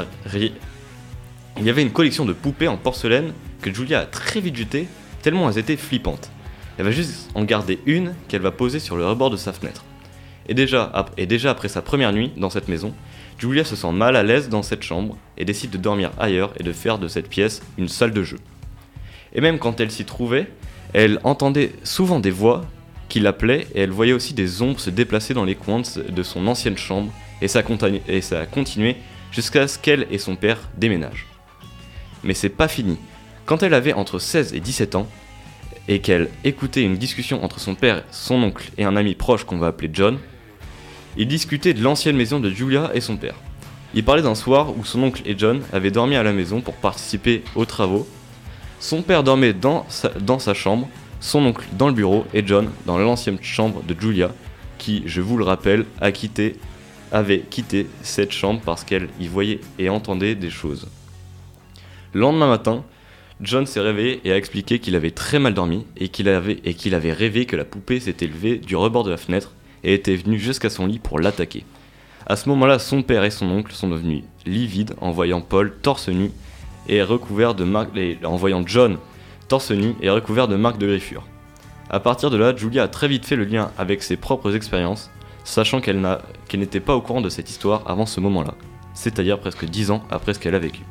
il 1.59 1.67
y 1.67 1.71
avait 1.71 1.83
une 1.83 1.91
collection 1.91 2.25
de 2.25 2.33
poupées 2.33 2.69
en 2.69 2.77
porcelaine 2.77 3.33
que 3.63 3.73
Julia 3.73 4.01
a 4.01 4.07
très 4.07 4.41
vite 4.41 4.57
jetées, 4.57 4.87
tellement 5.23 5.51
elles 5.51 5.59
étaient 5.59 5.77
flippantes. 5.77 6.31
Elle 6.79 6.85
va 6.85 6.91
juste 6.93 7.31
en 7.35 7.43
garder 7.45 7.81
une 7.87 8.15
qu'elle 8.29 8.43
va 8.43 8.53
poser 8.53 8.79
sur 8.79 8.97
le 8.97 9.05
rebord 9.05 9.31
de 9.31 9.37
sa 9.37 9.53
fenêtre. 9.53 9.85
Et 10.49 10.55
déjà, 10.55 10.91
après 11.51 11.69
sa 11.69 11.83
première 11.83 12.13
nuit 12.13 12.33
dans 12.37 12.51
cette 12.51 12.69
maison, 12.69 12.95
Julia 13.39 13.65
se 13.65 13.77
sent 13.77 13.93
mal 13.93 14.17
à 14.17 14.23
l'aise 14.23 14.49
dans 14.49 14.63
cette 14.63 14.83
chambre 14.83 15.17
et 15.37 15.45
décide 15.45 15.71
de 15.71 15.79
dormir 15.79 16.11
ailleurs 16.19 16.53
et 16.59 16.63
de 16.63 16.73
faire 16.73 16.99
de 16.99 17.09
cette 17.09 17.29
pièce 17.29 17.61
une 17.77 17.89
salle 17.89 18.13
de 18.13 18.23
jeu. 18.23 18.39
Et 19.35 19.41
même 19.41 19.59
quand 19.59 19.81
elle 19.81 19.91
s'y 19.91 20.05
trouvait, 20.05 20.51
elle 20.95 21.21
entendait 21.25 21.73
souvent 21.83 22.21
des 22.21 22.31
voix 22.31 22.65
qui 23.09 23.21
l'appelaient 23.21 23.67
et 23.75 23.81
elle 23.81 23.91
voyait 23.91 24.13
aussi 24.13 24.33
des 24.33 24.63
ombres 24.63 24.81
se 24.81 24.91
déplacer 24.91 25.35
dans 25.35 25.45
les 25.45 25.55
coins 25.55 25.83
de 26.09 26.23
son 26.23 26.47
ancienne 26.47 26.79
chambre 26.79 27.13
et 27.43 27.49
ça, 27.49 27.63
et 28.09 28.21
ça 28.21 28.41
a 28.41 28.47
jusqu'à 29.33 29.69
ce 29.69 29.79
qu'elle 29.79 30.07
et 30.11 30.19
son 30.19 30.37
père 30.37 30.59
déménagent. 30.77 31.27
Mais 32.25 32.35
c'est 32.35 32.49
pas 32.49 32.69
fini. 32.69 32.99
Quand 33.47 33.63
elle 33.63 33.75
avait 33.75 33.93
entre 33.93 34.19
16 34.19 34.55
et 34.55 34.61
17 34.61 34.95
ans, 34.95 35.07
et 35.89 36.01
qu'elle 36.01 36.29
écoutait 36.45 36.83
une 36.83 36.99
discussion 36.99 37.43
entre 37.43 37.59
son 37.59 37.75
père, 37.75 38.05
son 38.11 38.43
oncle 38.43 38.71
et 38.77 38.85
un 38.85 38.95
ami 38.95 39.15
proche 39.15 39.45
qu'on 39.45 39.59
va 39.59 39.69
appeler 39.69 39.91
John, 39.93 40.19
ils 41.17 41.27
discutaient 41.27 41.75
de 41.75 41.83
l'ancienne 41.83 42.17
maison 42.17 42.39
de 42.39 42.51
Julia 42.51 42.91
et 42.95 43.01
son 43.01 43.17
père. 43.17 43.35
Ils 43.95 44.05
parlaient 44.05 44.23
d'un 44.23 44.35
soir 44.35 44.77
où 44.77 44.85
son 44.85 45.03
oncle 45.03 45.23
et 45.25 45.37
John 45.37 45.63
avaient 45.73 45.91
dormi 45.91 46.15
à 46.15 46.23
la 46.23 46.33
maison 46.33 46.61
pour 46.61 46.75
participer 46.75 47.43
aux 47.55 47.65
travaux. 47.65 48.07
Son 48.81 49.03
père 49.03 49.25
dormait 49.25 49.55
dans 49.55 49.87
sa, 49.89 50.55
chambre, 50.55 50.89
son 51.21 51.45
oncle 51.47 51.67
dans 51.73 51.89
le 51.89 51.95
bureau 51.95 52.27
et 52.35 52.47
John 52.47 52.71
dans 52.85 52.99
l'ancienne 52.99 53.39
chambre 53.41 53.83
de 53.83 53.97
Julia, 53.99 54.31
qui, 54.77 55.03
je 55.07 55.23
vous 55.23 55.39
le 55.39 55.45
rappelle, 55.45 55.87
avait 57.11 57.41
quitté 57.41 57.87
cette 58.03 58.33
chambre 58.33 58.61
parce 58.65 58.85
qu'elle 58.85 59.09
y 59.19 59.27
voyait 59.27 59.61
et 59.79 59.89
entendait 59.89 60.35
des 60.35 60.51
choses. 60.51 60.87
Le 62.15 62.21
lendemain 62.21 62.49
matin, 62.49 62.85
John 63.41 63.67
s'est 63.67 63.81
réveillé 63.81 64.21
et 64.25 64.33
a 64.33 64.37
expliqué 64.37 64.79
qu'il 64.79 64.97
avait 64.97 65.11
très 65.11 65.39
mal 65.39 65.55
dormi 65.55 65.87
et 65.97 66.09
qu'il 66.09 66.29
avait, 66.29 67.13
rêvé 67.13 67.45
que 67.45 67.55
la 67.55 67.65
poupée 67.65 68.01
s'était 68.01 68.27
levée 68.27 68.57
du 68.57 68.77
rebord 68.77 69.05
de 69.05 69.11
la 69.11 69.17
fenêtre 69.17 69.53
et 69.85 69.95
était 69.95 70.17
venue 70.17 70.39
jusqu'à 70.39 70.71
son 70.71 70.87
lit 70.87 70.99
pour 70.99 71.21
l'attaquer. 71.21 71.65
À 72.27 72.37
ce 72.37 72.49
moment-là, 72.49 72.79
son 72.79 73.03
père 73.03 73.25
et 73.25 73.31
son 73.31 73.47
oncle 73.47 73.73
sont 73.73 73.89
devenus 73.89 74.25
livides 74.45 74.95
en 75.01 75.13
voyant 75.13 75.41
Paul 75.41 75.73
torse 75.83 76.09
nu 76.09 76.31
et 76.89 77.03
recouvert 77.03 77.55
de 77.55 77.65
marques, 77.65 77.91
John 78.67 78.99
torse 79.47 79.71
nu 79.71 79.95
et 80.01 80.11
recouvert 80.11 80.49
de 80.49 80.57
marques 80.57 80.79
de 80.79 80.89
griffures. 80.89 81.27
À 81.91 82.01
partir 82.01 82.31
de 82.31 82.37
là, 82.37 82.55
Julia 82.57 82.85
a 82.85 82.89
très 82.89 83.09
vite 83.09 83.25
fait 83.25 83.37
le 83.37 83.45
lien 83.45 83.71
avec 83.79 84.03
ses 84.03 84.17
propres 84.17 84.57
expériences, 84.57 85.11
sachant 85.45 85.81
qu'elle 85.81 86.19
qu'elle 86.49 86.61
n'était 86.61 86.81
pas 86.81 86.95
au 86.95 87.01
courant 87.01 87.21
de 87.21 87.31
cette 87.31 87.49
histoire 87.49 87.83
avant 87.87 88.05
ce 88.05 88.21
moment-là, 88.21 88.55
c'est-à-dire 88.95 89.39
presque 89.39 89.65
10 89.65 89.91
ans 89.91 90.03
après 90.11 90.35
ce 90.35 90.39
qu'elle 90.39 90.55
a 90.55 90.59
vécu. 90.59 90.83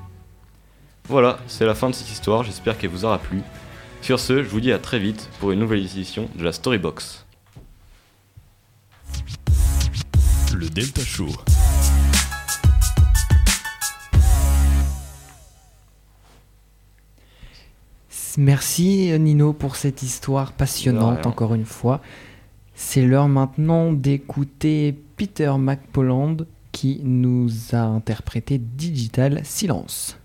Voilà, 1.09 1.39
c'est 1.47 1.65
la 1.65 1.73
fin 1.73 1.89
de 1.89 1.95
cette 1.95 2.11
histoire, 2.11 2.43
j'espère 2.43 2.77
qu'elle 2.77 2.89
vous 2.89 3.05
aura 3.05 3.17
plu. 3.17 3.41
Sur 4.01 4.19
ce, 4.19 4.43
je 4.43 4.49
vous 4.49 4.59
dis 4.59 4.73
à 4.73 4.77
très 4.77 4.99
vite 4.99 5.29
pour 5.39 5.51
une 5.51 5.59
nouvelle 5.59 5.79
édition 5.79 6.27
de 6.35 6.43
la 6.43 6.51
Storybox. 6.51 7.25
Le 10.53 10.67
Delta 10.69 11.01
Show. 11.01 11.29
Merci 18.37 19.17
Nino 19.17 19.53
pour 19.53 19.77
cette 19.77 20.03
histoire 20.03 20.51
passionnante 20.51 21.25
encore 21.25 21.55
une 21.55 21.65
fois. 21.65 22.01
C'est 22.75 23.05
l'heure 23.05 23.29
maintenant 23.29 23.93
d'écouter 23.93 24.93
Peter 25.15 25.53
McPolland 25.57 26.37
qui 26.73 26.99
nous 27.01 27.49
a 27.71 27.79
interprété 27.79 28.57
Digital 28.57 29.39
Silence. 29.45 30.17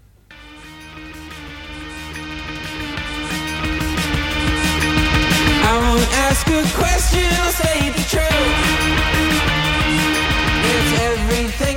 It's 10.65 10.93
everything 11.01 11.72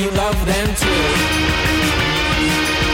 you 0.00 0.10
love 0.12 0.46
them 0.46 0.68
too. 0.80 1.02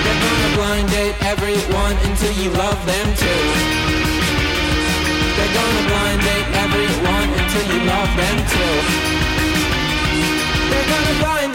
They're 0.03 0.23
gonna 0.27 0.57
blind 0.59 0.91
date 0.91 1.15
everyone 1.23 1.95
until 2.03 2.33
you 2.43 2.51
love 2.51 2.81
them 2.85 3.07
too. 3.23 3.43
They're 5.37 5.55
gonna 5.55 5.85
blind 5.87 6.21
date 6.27 6.49
everyone 6.65 7.29
until 7.41 7.65
you 7.71 7.79
love 7.87 8.11
them 8.23 8.37
too. 8.55 8.77
They're 10.71 10.89
gonna 10.91 11.17
blind 11.23 11.46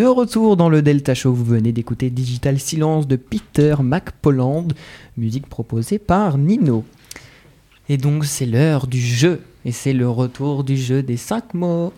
De 0.00 0.06
retour 0.06 0.56
dans 0.56 0.70
le 0.70 0.80
Delta 0.80 1.12
Show, 1.12 1.34
vous 1.34 1.44
venez 1.44 1.72
d'écouter 1.72 2.08
Digital 2.08 2.58
Silence 2.58 3.06
de 3.06 3.16
Peter 3.16 3.74
McPolland, 3.82 4.68
musique 5.18 5.46
proposée 5.46 5.98
par 5.98 6.38
Nino. 6.38 6.86
Et 7.90 7.98
donc 7.98 8.24
c'est 8.24 8.46
l'heure 8.46 8.86
du 8.86 8.98
jeu, 8.98 9.42
et 9.66 9.72
c'est 9.72 9.92
le 9.92 10.08
retour 10.08 10.64
du 10.64 10.78
jeu 10.78 11.02
des 11.02 11.18
5 11.18 11.52
mots. 11.52 11.92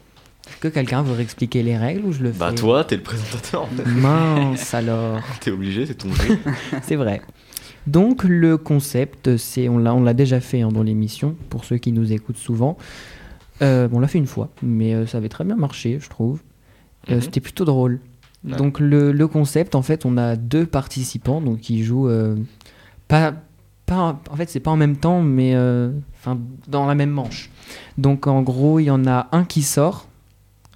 Est-ce 0.48 0.56
que 0.56 0.66
quelqu'un 0.66 1.04
veut 1.04 1.20
expliquer 1.20 1.62
les 1.62 1.76
règles 1.76 2.06
ou 2.06 2.12
je 2.12 2.24
le 2.24 2.32
fais 2.32 2.40
Bah 2.40 2.52
toi, 2.52 2.82
t'es 2.82 2.96
le 2.96 3.02
présentateur 3.02 3.62
en 3.62 3.66
fait. 3.66 3.84
Mince 3.86 4.74
alors, 4.74 5.20
T'es 5.40 5.52
obligé, 5.52 5.86
c'est 5.86 5.94
ton 5.94 6.12
jeu. 6.12 6.38
c'est 6.82 6.96
vrai. 6.96 7.22
Donc 7.86 8.24
le 8.24 8.58
concept, 8.58 9.36
c'est 9.36 9.68
on 9.68 9.78
l'a 9.78 9.94
on 9.94 10.02
l'a 10.02 10.14
déjà 10.14 10.40
fait 10.40 10.62
hein, 10.62 10.70
dans 10.72 10.82
l'émission 10.82 11.36
pour 11.50 11.64
ceux 11.64 11.78
qui 11.78 11.92
nous 11.92 12.12
écoutent 12.12 12.36
souvent. 12.36 12.76
Euh, 13.62 13.86
bon, 13.86 13.98
on 13.98 14.00
l'a 14.00 14.08
fait 14.08 14.18
une 14.18 14.26
fois, 14.26 14.48
mais 14.60 14.92
euh, 14.92 15.06
ça 15.06 15.18
avait 15.18 15.28
très 15.28 15.44
bien 15.44 15.54
marché, 15.54 16.00
je 16.00 16.08
trouve. 16.08 16.40
Euh, 17.10 17.16
Mhm. 17.16 17.20
C'était 17.22 17.40
plutôt 17.40 17.64
drôle. 17.64 18.00
Ouais. 18.44 18.56
Donc 18.56 18.80
le, 18.80 19.12
le 19.12 19.28
concept, 19.28 19.74
en 19.74 19.82
fait, 19.82 20.04
on 20.04 20.16
a 20.16 20.36
deux 20.36 20.66
participants 20.66 21.40
donc 21.40 21.60
qui 21.60 21.82
jouent 21.84 22.08
euh, 22.08 22.36
pas 23.08 23.34
pas 23.86 24.20
en 24.30 24.36
fait 24.36 24.48
c'est 24.48 24.60
pas 24.60 24.70
en 24.70 24.76
même 24.76 24.96
temps, 24.96 25.22
mais 25.22 25.54
euh, 25.54 25.90
enfin 26.14 26.38
dans 26.68 26.86
la 26.86 26.94
même 26.94 27.10
manche. 27.10 27.50
Donc 27.98 28.26
en 28.26 28.42
gros, 28.42 28.78
il 28.80 28.84
y 28.84 28.90
en 28.90 29.06
a 29.06 29.28
un 29.32 29.44
qui 29.44 29.62
sort. 29.62 30.08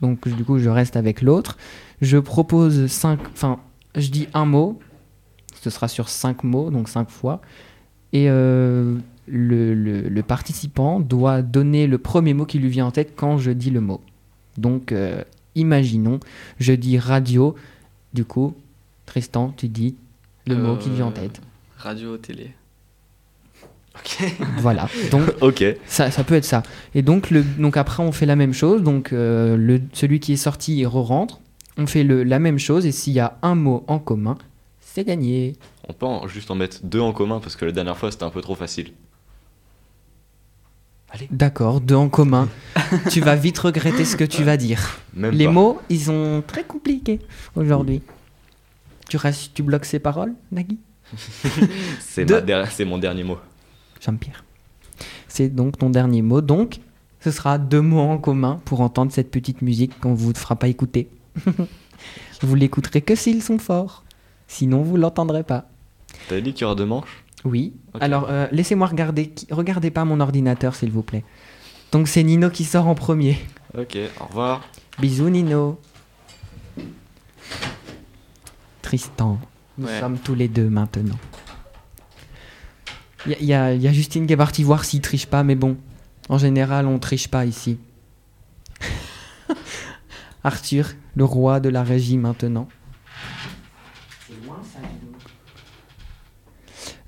Donc 0.00 0.28
du 0.28 0.44
coup, 0.44 0.58
je 0.58 0.68
reste 0.68 0.96
avec 0.96 1.22
l'autre. 1.22 1.56
Je 2.02 2.18
propose 2.18 2.86
cinq, 2.88 3.18
enfin 3.32 3.58
je 3.94 4.10
dis 4.10 4.28
un 4.34 4.44
mot. 4.44 4.78
Ce 5.60 5.70
sera 5.70 5.88
sur 5.88 6.08
cinq 6.08 6.44
mots, 6.44 6.70
donc 6.70 6.88
cinq 6.88 7.08
fois. 7.10 7.40
Et 8.12 8.26
euh, 8.28 8.96
le, 9.26 9.74
le- 9.74 10.02
le 10.08 10.22
participant 10.22 11.00
doit 11.00 11.42
donner 11.42 11.86
le 11.88 11.98
premier 11.98 12.34
mot 12.34 12.44
qui 12.44 12.58
lui 12.58 12.68
vient 12.68 12.86
en 12.86 12.90
tête 12.92 13.14
quand 13.16 13.38
je 13.38 13.50
dis 13.50 13.70
le 13.70 13.80
mot. 13.80 14.00
Donc, 14.58 14.92
euh, 14.92 15.22
imaginons, 15.56 16.20
je 16.60 16.72
dis 16.72 16.98
radio. 16.98 17.56
Du 18.14 18.24
coup, 18.24 18.54
Tristan, 19.06 19.52
tu 19.56 19.68
dis 19.68 19.96
le 20.46 20.56
mot 20.56 20.76
qui 20.76 20.88
te 20.88 20.94
vient 20.94 21.06
en 21.06 21.10
Euh, 21.10 21.12
tête. 21.12 21.40
Radio, 21.76 22.16
télé. 22.16 22.52
Voilà. 24.58 24.88
Donc, 25.10 25.22
ok. 25.40 25.64
ça, 25.86 26.10
ça 26.10 26.22
peut 26.24 26.34
être 26.34 26.44
ça. 26.44 26.62
Et 26.94 27.02
donc, 27.02 27.30
le, 27.30 27.42
donc 27.42 27.76
après, 27.76 28.02
on 28.02 28.12
fait 28.12 28.26
la 28.26 28.36
même 28.36 28.52
chose. 28.52 28.82
Donc, 28.82 29.12
euh, 29.12 29.56
le, 29.56 29.80
celui 29.92 30.20
qui 30.20 30.34
est 30.34 30.36
sorti, 30.36 30.76
il 30.76 30.86
re-rentre. 30.86 31.40
On 31.78 31.86
fait 31.86 32.04
le, 32.04 32.22
la 32.22 32.38
même 32.38 32.58
chose. 32.58 32.86
Et 32.86 32.92
s'il 32.92 33.12
y 33.14 33.20
a 33.20 33.38
un 33.42 33.54
mot 33.54 33.84
en 33.88 33.98
commun, 33.98 34.36
c'est 34.80 35.04
gagné. 35.04 35.54
On 35.88 35.92
peut 35.92 36.06
en- 36.06 36.26
juste 36.28 36.50
en 36.50 36.54
mettre 36.54 36.78
deux 36.84 37.00
en 37.00 37.12
commun 37.12 37.40
parce 37.40 37.56
que 37.56 37.64
la 37.64 37.72
dernière 37.72 37.96
fois 37.96 38.10
c'était 38.10 38.24
un 38.24 38.30
peu 38.30 38.40
trop 38.40 38.54
facile. 38.54 38.92
D'accord, 41.30 41.80
deux 41.80 41.94
en 41.94 42.08
commun. 42.08 42.48
tu 43.10 43.20
vas 43.20 43.36
vite 43.36 43.58
regretter 43.58 44.04
ce 44.04 44.16
que 44.16 44.24
tu 44.24 44.44
vas 44.44 44.56
dire. 44.56 44.98
Même 45.14 45.32
Les 45.34 45.46
pas. 45.46 45.52
mots, 45.52 45.80
ils 45.88 46.00
sont 46.02 46.42
très 46.46 46.64
compliqués 46.64 47.20
aujourd'hui. 47.54 48.02
Tu, 49.08 49.16
restes, 49.16 49.52
tu 49.54 49.62
bloques 49.62 49.84
ces 49.84 49.98
paroles, 49.98 50.34
Nagui 50.52 50.78
C'est 52.00 52.24
der- 52.24 52.68
mon 52.86 52.98
dernier 52.98 53.24
mot. 53.24 53.38
Jean-Pierre. 54.04 54.44
C'est 55.28 55.48
donc 55.48 55.78
ton 55.78 55.90
dernier 55.90 56.22
mot. 56.22 56.40
Donc, 56.40 56.80
ce 57.20 57.30
sera 57.30 57.58
deux 57.58 57.80
mots 57.80 58.00
en 58.00 58.18
commun 58.18 58.60
pour 58.64 58.80
entendre 58.80 59.12
cette 59.12 59.30
petite 59.30 59.62
musique 59.62 59.98
qu'on 60.00 60.14
vous 60.14 60.34
fera 60.34 60.56
pas 60.56 60.68
écouter. 60.68 61.08
vous 62.42 62.54
l'écouterez 62.54 63.00
que 63.00 63.14
s'ils 63.14 63.42
sont 63.42 63.58
forts. 63.58 64.04
Sinon, 64.48 64.82
vous 64.82 64.96
l'entendrez 64.96 65.42
pas. 65.44 65.66
T'as 66.28 66.40
dit 66.40 66.52
qu'il 66.52 66.62
y 66.62 66.64
aura 66.64 66.74
deux 66.74 66.86
manches 66.86 67.24
Oui. 67.44 67.74
Alors, 68.00 68.26
euh, 68.28 68.46
laissez-moi 68.50 68.86
regarder. 68.88 69.32
Regardez 69.50 69.90
pas 69.90 70.04
mon 70.04 70.20
ordinateur, 70.20 70.74
s'il 70.74 70.90
vous 70.90 71.02
plaît. 71.02 71.24
Donc, 71.92 72.08
c'est 72.08 72.22
Nino 72.24 72.50
qui 72.50 72.64
sort 72.64 72.88
en 72.88 72.94
premier. 72.94 73.38
Ok, 73.78 73.96
au 74.20 74.24
revoir. 74.26 74.64
Bisous, 74.98 75.28
Nino. 75.30 75.78
Tristan, 78.82 79.38
nous 79.78 79.86
Ouais. 79.86 80.00
sommes 80.00 80.18
tous 80.18 80.34
les 80.34 80.48
deux 80.48 80.68
maintenant. 80.68 81.18
Il 83.26 83.36
y, 83.42 83.46
y 83.46 83.54
a 83.54 83.92
Justine 83.92 84.26
qui 84.26 84.32
est 84.32 84.36
partie 84.36 84.62
voir 84.62 84.84
s'il 84.84 85.00
triche 85.00 85.26
pas, 85.26 85.42
mais 85.42 85.56
bon, 85.56 85.76
en 86.28 86.38
général, 86.38 86.86
on 86.86 86.98
triche 87.00 87.28
pas 87.28 87.44
ici. 87.44 87.78
Arthur, 90.44 90.90
le 91.16 91.24
roi 91.24 91.58
de 91.58 91.68
la 91.68 91.82
régie 91.82 92.18
maintenant. 92.18 92.68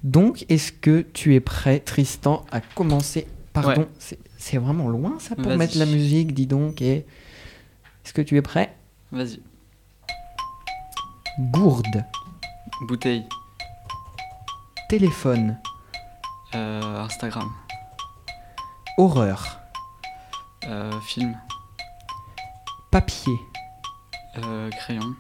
Donc, 0.04 0.44
est-ce 0.48 0.72
que 0.72 1.00
tu 1.02 1.34
es 1.34 1.40
prêt, 1.40 1.80
Tristan, 1.80 2.44
à 2.52 2.60
commencer? 2.60 3.26
Pardon, 3.52 3.82
Ouais. 3.82 3.88
c'est- 3.98 4.58
vraiment 4.58 4.88
loin 4.88 5.18
ça 5.18 5.34
pour 5.36 5.56
mettre 5.56 5.76
la 5.78 5.86
musique, 5.86 6.32
dis 6.34 6.46
donc. 6.46 6.80
Et... 6.80 7.04
Est-ce 8.04 8.12
que 8.14 8.22
tu 8.22 8.36
es 8.36 8.42
prêt? 8.42 8.74
Vas-y. 9.12 9.40
Gourde, 11.52 12.04
Bouteille. 12.88 13.26
téléphone, 14.88 15.58
Euh, 16.54 17.00
Instagram. 17.04 17.48
horreur, 18.96 19.60
Euh, 20.64 20.92
film. 21.02 21.36
papier 22.90 23.34
Euh, 24.38 24.70
crayon. 24.70 25.14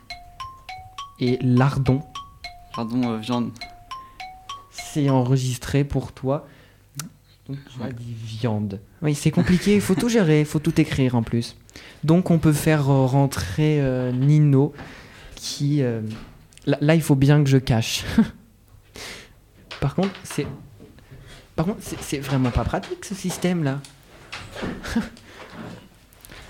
et 1.20 1.38
lardon. 1.42 2.00
Pardon, 2.74 3.02
euh, 3.12 3.16
viande. 3.18 3.50
C'est 4.92 5.08
enregistré 5.10 5.84
pour 5.84 6.12
toi. 6.12 6.46
Donc 7.48 7.58
tu 7.74 7.82
as 7.82 7.92
dit 7.92 8.14
viande. 8.14 8.80
Oui, 9.02 9.14
c'est 9.14 9.30
compliqué, 9.30 9.74
il 9.74 9.80
faut 9.80 9.94
tout 9.94 10.08
gérer, 10.08 10.40
il 10.40 10.46
faut 10.46 10.58
tout 10.58 10.78
écrire 10.80 11.14
en 11.14 11.22
plus. 11.22 11.56
Donc 12.04 12.30
on 12.30 12.38
peut 12.38 12.52
faire 12.52 12.86
rentrer 12.86 13.80
euh, 13.80 14.12
Nino 14.12 14.74
qui... 15.34 15.82
euh, 15.82 16.02
Là, 16.66 16.76
là, 16.82 16.94
il 16.94 17.00
faut 17.00 17.14
bien 17.14 17.42
que 17.42 17.48
je 17.48 17.56
cache. 17.56 18.04
Par 19.80 19.94
contre, 19.94 20.10
c'est... 20.22 20.46
Par 21.56 21.64
contre, 21.64 21.78
c'est 21.80 22.18
vraiment 22.18 22.50
pas 22.50 22.64
pratique 22.64 23.04
ce 23.06 23.14
système-là. 23.14 23.80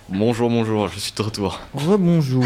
Bonjour, 0.09 0.49
bonjour, 0.49 0.89
je 0.89 0.99
suis 0.99 1.13
de 1.15 1.21
retour. 1.23 1.61
Rebonjour. 1.75 2.45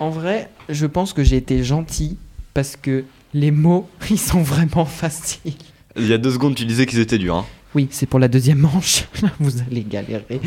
En 0.00 0.10
vrai, 0.10 0.50
je 0.68 0.86
pense 0.86 1.12
que 1.12 1.22
j'ai 1.22 1.36
été 1.36 1.62
gentil 1.62 2.18
parce 2.52 2.74
que 2.74 3.04
les 3.34 3.50
mots, 3.50 3.88
ils 4.10 4.18
sont 4.18 4.42
vraiment 4.42 4.84
faciles. 4.84 5.54
Il 5.96 6.06
y 6.06 6.12
a 6.12 6.18
deux 6.18 6.32
secondes, 6.32 6.54
tu 6.54 6.64
disais 6.64 6.86
qu'ils 6.86 7.00
étaient 7.00 7.18
durs. 7.18 7.36
Hein. 7.36 7.46
Oui, 7.74 7.88
c'est 7.90 8.06
pour 8.06 8.18
la 8.18 8.28
deuxième 8.28 8.58
manche. 8.58 9.04
Là, 9.22 9.30
vous 9.40 9.60
allez 9.60 9.82
galérer. 9.82 10.40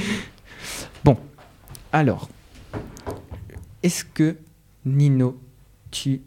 Bon, 1.04 1.18
alors, 1.92 2.30
est-ce 3.82 4.04
que 4.04 4.38
Nino, 4.86 5.40
tu 5.92 6.22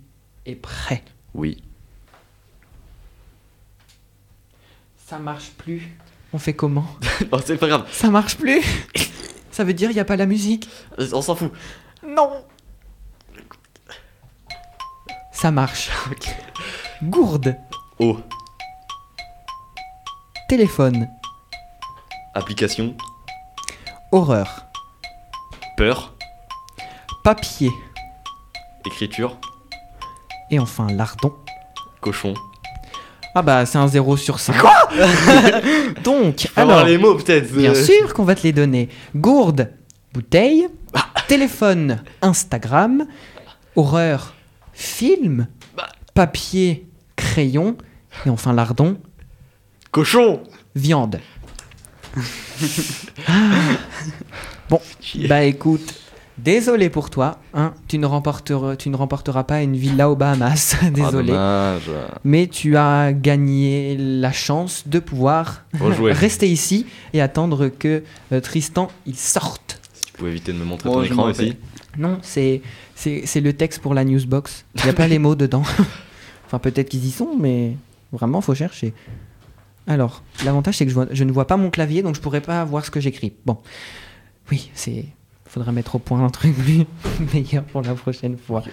es 0.44 0.54
prêt? 0.54 1.02
Oui. 1.34 1.62
Ça 5.06 5.18
marche 5.18 5.50
plus. 5.56 5.82
On 6.32 6.38
fait 6.38 6.54
comment? 6.54 6.86
Oh, 7.32 7.38
c'est 7.44 7.56
pas 7.56 7.68
grave, 7.68 7.86
Ça 7.90 8.10
marche 8.10 8.36
plus? 8.36 8.62
Ça 9.50 9.64
veut 9.64 9.72
dire 9.72 9.90
il 9.90 9.96
y 9.96 10.00
a 10.00 10.04
pas 10.04 10.16
la 10.16 10.26
musique? 10.26 10.68
On 10.98 11.22
s'en 11.22 11.34
fout. 11.34 11.50
Non 12.06 12.44
Ça 15.32 15.50
marche. 15.50 15.90
Gourde, 17.02 17.56
Oh, 17.98 18.18
téléphone, 20.48 21.08
application, 22.34 22.94
horreur, 24.12 24.66
peur, 25.76 26.14
papier. 27.24 27.70
Écriture, 28.84 29.36
et 30.50 30.58
enfin 30.58 30.86
lardon. 30.88 31.34
cochon. 32.00 32.34
Ah 33.34 33.42
bah 33.42 33.66
c'est 33.66 33.78
un 33.78 33.88
0 33.88 34.16
sur 34.16 34.38
5. 34.38 34.54
Donc, 36.04 36.46
Faut 36.54 36.60
avoir 36.60 36.78
alors, 36.78 36.88
les 36.88 36.96
mots 36.98 37.14
peut-être. 37.16 37.52
bien 37.52 37.74
sûr 37.74 38.14
qu'on 38.14 38.24
va 38.24 38.34
te 38.34 38.42
les 38.42 38.52
donner. 38.52 38.88
Gourde, 39.14 39.72
bouteille, 40.14 40.68
téléphone, 41.28 42.02
Instagram, 42.22 43.06
horreur, 43.74 44.34
film, 44.72 45.48
papier, 46.14 46.85
crayon, 47.36 47.76
et 48.24 48.30
enfin 48.30 48.54
lardon, 48.54 48.96
Cochon 49.90 50.42
viande. 50.74 51.20
Ah. 53.28 53.76
bon, 54.70 54.80
bah 55.28 55.44
écoute, 55.44 55.94
désolé 56.38 56.88
pour 56.88 57.10
toi, 57.10 57.38
hein, 57.52 57.74
tu, 57.88 57.98
ne 57.98 58.06
remporteras, 58.06 58.76
tu 58.76 58.88
ne 58.88 58.96
remporteras 58.96 59.44
pas 59.44 59.60
une 59.60 59.76
villa 59.76 60.08
aux 60.08 60.16
Bahamas, 60.16 60.76
désolé. 60.92 61.34
Ah, 61.36 61.76
dommage. 61.84 61.90
Mais 62.24 62.46
tu 62.46 62.78
as 62.78 63.12
gagné 63.12 63.96
la 63.98 64.32
chance 64.32 64.84
de 64.88 64.98
pouvoir 64.98 65.66
rester 66.00 66.48
ici 66.48 66.86
et 67.12 67.20
attendre 67.20 67.68
que 67.68 68.02
euh, 68.32 68.40
Tristan 68.40 68.88
il 69.04 69.16
sorte. 69.16 69.78
Tu 70.06 70.12
pouvais 70.14 70.30
éviter 70.30 70.54
de 70.54 70.58
me 70.58 70.64
montrer 70.64 70.88
ton 70.88 71.02
écran 71.02 71.24
aussi. 71.24 71.54
Non, 71.98 72.18
c'est 72.22 72.62
c'est 72.94 73.22
c'est 73.26 73.42
le 73.42 73.52
texte 73.52 73.80
pour 73.80 73.92
la 73.92 74.04
newsbox. 74.04 74.64
Il 74.76 74.84
n'y 74.84 74.90
a 74.90 74.94
pas 74.94 75.08
les 75.08 75.18
mots 75.18 75.34
dedans. 75.34 75.64
Enfin, 76.46 76.58
peut-être 76.58 76.88
qu'ils 76.88 77.04
y 77.04 77.10
sont, 77.10 77.36
mais 77.38 77.76
vraiment, 78.12 78.40
faut 78.40 78.54
chercher. 78.54 78.94
Alors, 79.86 80.22
l'avantage, 80.44 80.76
c'est 80.78 80.84
que 80.84 80.90
je, 80.90 80.94
vois- 80.94 81.06
je 81.10 81.22
ne 81.24 81.30
vois 81.32 81.46
pas 81.46 81.56
mon 81.56 81.70
clavier, 81.70 82.02
donc 82.02 82.14
je 82.16 82.20
pourrais 82.20 82.40
pas 82.40 82.64
voir 82.64 82.84
ce 82.84 82.90
que 82.90 83.00
j'écris. 83.00 83.34
Bon, 83.44 83.58
oui, 84.50 84.70
c'est. 84.74 85.06
Faudrait 85.48 85.70
mettre 85.72 85.94
au 85.94 85.98
point 86.00 86.24
un 86.24 86.28
truc 86.30 86.54
meilleur 87.34 87.62
pour 87.64 87.82
la 87.82 87.94
prochaine 87.94 88.36
fois. 88.36 88.64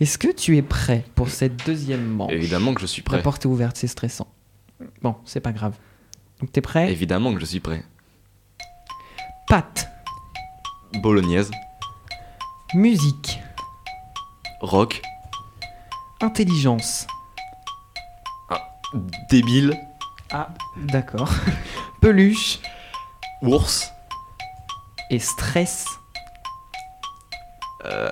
Est-ce 0.00 0.18
que 0.18 0.28
tu 0.32 0.56
es 0.56 0.62
prêt 0.62 1.04
pour 1.14 1.28
cette 1.28 1.64
deuxième 1.66 2.04
manche? 2.04 2.32
Évidemment 2.32 2.74
que 2.74 2.80
je 2.80 2.86
suis 2.86 3.02
La 3.02 3.06
prêt. 3.12 3.22
porte 3.22 3.44
est 3.44 3.48
ouverte, 3.48 3.76
c'est 3.76 3.86
stressant. 3.86 4.26
Bon, 5.02 5.14
c'est 5.24 5.40
pas 5.40 5.52
grave. 5.52 5.74
Donc, 6.40 6.50
t'es 6.52 6.60
prêt? 6.60 6.90
Évidemment 6.92 7.32
que 7.32 7.40
je 7.40 7.44
suis 7.46 7.60
prêt. 7.60 7.84
Pâte, 9.48 9.88
Bolognaise, 11.00 11.50
musique, 12.74 13.40
rock, 14.60 15.00
intelligence. 16.20 17.06
débile, 19.30 19.78
Ah, 20.30 20.48
d'accord. 20.76 21.30
Peluche 22.00 22.58
ours, 23.42 23.90
et 25.10 25.18
stress. 25.18 25.86
Euh, 27.84 28.10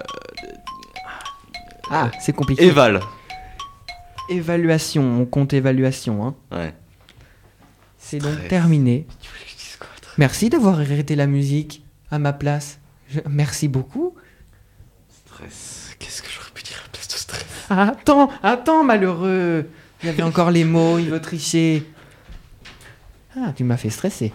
Ah, 1.90 2.10
c'est 2.20 2.32
compliqué. 2.32 2.64
éval. 2.64 3.00
Évaluation, 4.28 5.20
on 5.20 5.26
compte 5.26 5.52
évaluation. 5.52 6.26
Hein. 6.26 6.34
Ouais. 6.50 6.74
C'est 7.98 8.18
donc 8.18 8.48
terminé. 8.48 9.06
Je 9.22 9.28
Merci 10.18 10.48
d'avoir 10.48 10.80
arrêté 10.80 11.14
la 11.16 11.26
musique 11.26 11.84
à 12.10 12.18
ma 12.18 12.32
place. 12.32 12.78
Je- 13.10 13.20
Merci 13.28 13.68
beaucoup. 13.68 14.14
Stress. 15.26 15.94
Qu'est-ce 15.98 16.22
que 16.22 16.28
j'aurais 16.30 16.50
pu 16.54 16.62
dire 16.62 16.78
à 16.80 16.82
la 16.84 16.88
place 16.90 17.08
de 17.08 17.12
stress 17.14 17.44
Ah, 17.68 17.90
attends, 17.90 18.30
attends, 18.42 18.84
malheureux. 18.84 19.66
Il 20.02 20.06
y 20.06 20.08
avait 20.08 20.22
encore 20.22 20.50
les 20.50 20.64
mots, 20.64 20.98
il 20.98 21.10
veut 21.10 21.20
tricher. 21.20 21.84
Ah, 23.36 23.52
tu 23.54 23.64
m'as 23.64 23.76
fait 23.76 23.90
stresser. 23.90 24.32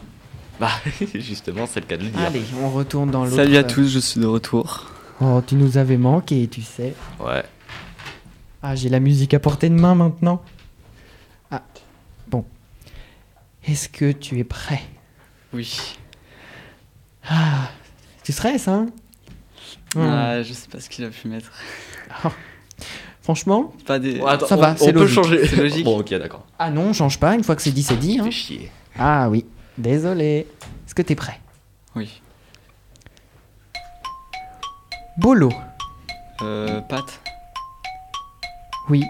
Bah, 0.59 0.69
justement, 1.15 1.65
c'est 1.65 1.79
le 1.79 1.85
cas 1.85 1.97
de 1.97 2.03
le 2.03 2.09
dire. 2.09 2.19
Allez, 2.19 2.43
on 2.61 2.69
retourne 2.69 3.09
dans 3.09 3.23
l'autre. 3.23 3.35
Salut 3.35 3.57
à 3.57 3.63
tous, 3.63 3.87
je 3.87 3.99
suis 3.99 4.19
de 4.19 4.25
retour. 4.25 4.91
Oh, 5.19 5.41
tu 5.45 5.55
nous 5.55 5.77
avais 5.77 5.97
manqué, 5.97 6.47
tu 6.47 6.61
sais. 6.61 6.93
Ouais. 7.19 7.43
Ah, 8.63 8.75
j'ai 8.75 8.89
la 8.89 8.99
musique 8.99 9.33
à 9.33 9.39
portée 9.39 9.69
de 9.69 9.75
main 9.75 9.95
maintenant. 9.95 10.43
Ah, 11.49 11.63
bon. 12.27 12.45
Est-ce 13.65 13.89
que 13.89 14.11
tu 14.11 14.39
es 14.39 14.43
prêt? 14.43 14.81
Oui. 15.53 15.95
Ah, 17.27 17.69
tu 18.23 18.31
stresses, 18.31 18.67
hein? 18.67 18.87
Ah, 19.95 20.41
je 20.43 20.53
sais 20.53 20.67
pas 20.67 20.79
ce 20.79 20.89
qu'il 20.89 21.05
a 21.05 21.09
pu 21.09 21.27
mettre. 21.27 21.51
Franchement 23.21 23.71
Pas 23.85 23.99
des. 23.99 24.15
Bon, 24.19 24.25
attends, 24.25 24.47
Ça 24.47 24.57
on, 24.57 24.61
va, 24.61 24.71
on 24.73 24.77
c'est 24.77 24.93
peut 24.93 24.99
logique. 25.01 25.15
changer. 25.15 25.47
C'est 25.47 25.55
logique. 25.61 25.85
Bon, 25.85 25.99
ok, 25.99 26.09
d'accord. 26.11 26.45
Ah 26.57 26.71
non, 26.71 26.83
on 26.89 26.93
change 26.93 27.19
pas, 27.19 27.35
une 27.35 27.43
fois 27.43 27.55
que 27.55 27.61
c'est 27.61 27.71
dit, 27.71 27.83
c'est 27.83 27.97
dit. 27.97 28.19
hein. 28.19 28.29
Chier. 28.31 28.71
Ah 28.97 29.29
oui, 29.29 29.45
désolé. 29.77 30.47
Est-ce 30.87 30.95
que 30.95 31.01
t'es 31.03 31.15
prêt? 31.15 31.39
Oui. 31.95 32.21
Bolo. 35.17 35.51
Euh, 36.41 36.81
pâte. 36.81 37.19
Oui, 38.89 39.03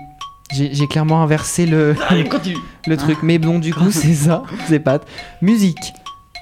j'ai 0.52 0.88
clairement 0.88 1.24
inversé 1.24 1.66
le, 1.66 1.96
Allez, 2.10 2.28
continue. 2.28 2.58
le 2.88 2.98
truc, 2.98 3.20
mais 3.24 3.38
bon, 3.40 3.60
du 3.60 3.74
coup, 3.74 3.92
c'est 3.92 4.14
ça, 4.14 4.44
c'est 4.68 4.80
pas. 4.80 5.00
Musique, 5.42 5.94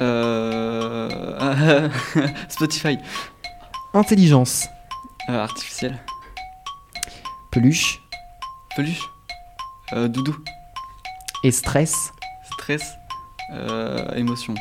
Euh. 0.01 1.89
Spotify. 2.49 2.97
intelligence, 3.93 4.67
Euh, 5.29 5.43
artificiel. 5.43 5.99
Peluche 7.51 8.01
Peluche. 8.75 9.01
Euh, 9.93 10.07
doudou. 10.07 10.35
et 11.43 11.51
stress. 11.51 12.11
Stress. 12.53 12.83
Euh, 13.53 14.13
émotion. 14.15 14.53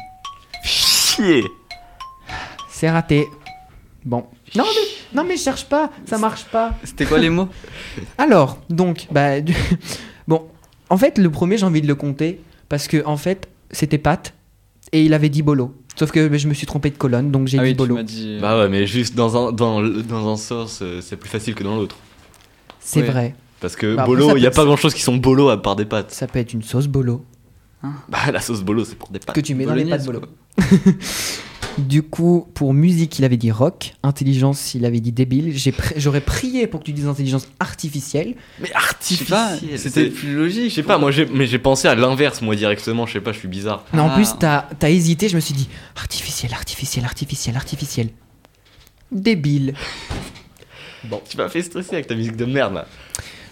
Chier. 0.64 1.44
C'est 2.70 2.88
raté. 2.90 3.26
Bon. 4.04 4.24
Non 4.56 4.64
mais, 4.64 5.16
non 5.20 5.24
mais 5.28 5.36
cherche 5.36 5.66
pas, 5.66 5.90
ça 6.06 6.16
marche 6.16 6.44
pas. 6.46 6.72
C'était 6.84 7.04
quoi 7.04 7.18
les 7.18 7.28
mots 7.28 7.48
Alors, 8.18 8.58
donc, 8.70 9.06
bah, 9.10 9.40
du- 9.42 9.54
bon, 10.28 10.48
en 10.88 10.96
fait, 10.96 11.18
le 11.18 11.30
premier, 11.30 11.58
j'ai 11.58 11.66
envie 11.66 11.82
de 11.82 11.86
le 11.88 11.94
compter 11.94 12.40
parce 12.70 12.88
que 12.88 13.04
en 13.04 13.18
fait, 13.18 13.48
c'était 13.70 13.98
Pat 13.98 14.32
et 14.92 15.02
il 15.04 15.12
avait 15.12 15.28
dit 15.28 15.42
Bolo. 15.42 15.74
Sauf 15.96 16.10
que 16.12 16.28
bah, 16.28 16.38
je 16.38 16.48
me 16.48 16.54
suis 16.54 16.66
trompé 16.66 16.88
de 16.90 16.96
colonne, 16.96 17.30
donc 17.30 17.48
j'ai 17.48 17.58
Ah 17.58 17.62
dit 17.62 17.68
oui, 17.70 17.72
tu 17.74 17.78
Bolo. 17.78 17.96
m'as 17.96 18.02
dit. 18.04 18.38
Bah 18.40 18.58
ouais, 18.58 18.68
mais 18.70 18.86
juste 18.86 19.14
dans 19.14 19.48
un, 19.48 19.52
dans, 19.52 19.82
dans 19.82 20.32
un 20.32 20.36
sens, 20.36 20.78
euh, 20.80 21.00
c'est 21.02 21.16
plus 21.16 21.28
facile 21.28 21.54
que 21.54 21.64
dans 21.64 21.76
l'autre. 21.76 21.96
C'est 22.88 23.02
vrai. 23.02 23.34
Parce 23.60 23.76
que 23.76 23.96
Bah, 23.96 24.04
bolo, 24.06 24.36
il 24.36 24.42
y 24.42 24.46
a 24.46 24.50
pas 24.50 24.64
grand 24.64 24.76
chose 24.76 24.94
qui 24.94 25.02
sont 25.02 25.16
bolo 25.16 25.48
à 25.50 25.60
part 25.60 25.76
des 25.76 25.84
pâtes. 25.84 26.10
Ça 26.12 26.26
peut 26.26 26.38
être 26.38 26.52
une 26.52 26.62
sauce 26.62 26.86
Bolo 26.86 27.24
Bah 28.08 28.30
la 28.32 28.40
sauce 28.40 28.62
bolo, 28.62 28.84
c'est 28.84 28.96
pour 28.96 29.08
des 29.10 29.18
pâtes. 29.18 29.34
que 29.34 29.40
tu 29.40 29.54
mets 29.54 29.64
dans 29.66 29.74
les 29.74 29.84
pâtes 29.84 30.04
Bolo. 30.04 30.22
Du 31.78 32.02
coup, 32.02 32.48
pour 32.54 32.74
musique, 32.74 33.20
il 33.20 33.24
avait 33.24 33.36
dit 33.36 33.52
rock. 33.52 33.94
Intelligence, 34.02 34.74
il 34.74 34.84
avait 34.84 34.98
dit 34.98 35.12
débile. 35.12 35.54
J'aurais 35.96 36.20
prié 36.20 36.66
pour 36.66 36.80
que 36.80 36.84
tu 36.86 36.92
dises 36.92 37.06
intelligence 37.06 37.46
artificielle. 37.60 38.34
Mais 38.60 38.66
Je 38.66 39.14
sais 39.14 39.24
pas, 39.26 39.44
artificiel. 39.52 39.78
c'était 39.78 40.06
plus 40.10 40.34
logique. 40.34 40.70
Je 40.70 40.74
sais 40.74 40.82
pas, 40.82 40.98
moi 40.98 41.12
j'ai, 41.12 41.26
mais 41.26 41.46
j'ai 41.46 41.60
pensé 41.60 41.86
à 41.86 41.94
l'inverse 41.94 42.42
moi 42.42 42.56
directement. 42.56 43.06
Je 43.06 43.12
sais 43.12 43.20
pas, 43.20 43.30
je 43.30 43.38
suis 43.38 43.46
bizarre. 43.46 43.84
Mais 43.92 44.00
en 44.00 44.08
Ah. 44.10 44.14
plus, 44.16 44.30
t'as 44.40 44.64
as 44.82 44.90
hésité. 44.90 45.28
Je 45.28 45.36
me 45.36 45.40
suis 45.40 45.54
dit 45.54 45.68
artificiel, 45.96 46.52
artificiel, 46.52 47.04
artificiel, 47.04 47.54
artificiel. 47.56 48.08
Débile. 49.12 49.74
Bon, 51.04 51.20
tu 51.28 51.36
m'as 51.36 51.48
fait 51.48 51.62
stresser 51.62 51.94
avec 51.94 52.06
ta 52.06 52.14
musique 52.14 52.36
de 52.36 52.44
merde 52.44 52.74
là. 52.74 52.86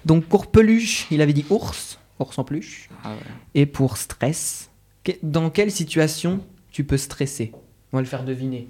Donc 0.05 0.25
pour 0.25 0.47
peluche, 0.49 1.07
il 1.11 1.21
avait 1.21 1.33
dit 1.33 1.45
ours, 1.51 1.99
ours 2.19 2.39
en 2.39 2.45
peluche. 2.45 2.89
Ah 3.05 3.11
ouais. 3.11 3.17
Et 3.55 3.67
pour 3.67 3.97
stress, 3.97 4.71
que- 5.05 5.13
dans 5.23 5.51
quelle 5.51 5.71
situation 5.71 6.41
tu 6.73 6.85
peux 6.85 6.97
stresser? 6.97 7.53
On 7.93 7.97
va 7.99 8.03
le 8.03 8.09
faire 8.09 8.25
deviner. 8.25 8.69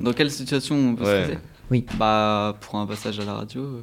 Dans 0.00 0.12
quelle 0.12 0.30
situation 0.30 0.74
on 0.74 0.94
peut 0.96 1.04
Ouais. 1.04 1.22
stresser? 1.24 1.38
Oui. 1.70 1.86
Bah, 1.96 2.56
pour 2.60 2.76
un 2.76 2.86
passage 2.86 3.20
à 3.20 3.24
la 3.24 3.34
radio. 3.34 3.62
euh, 3.62 3.82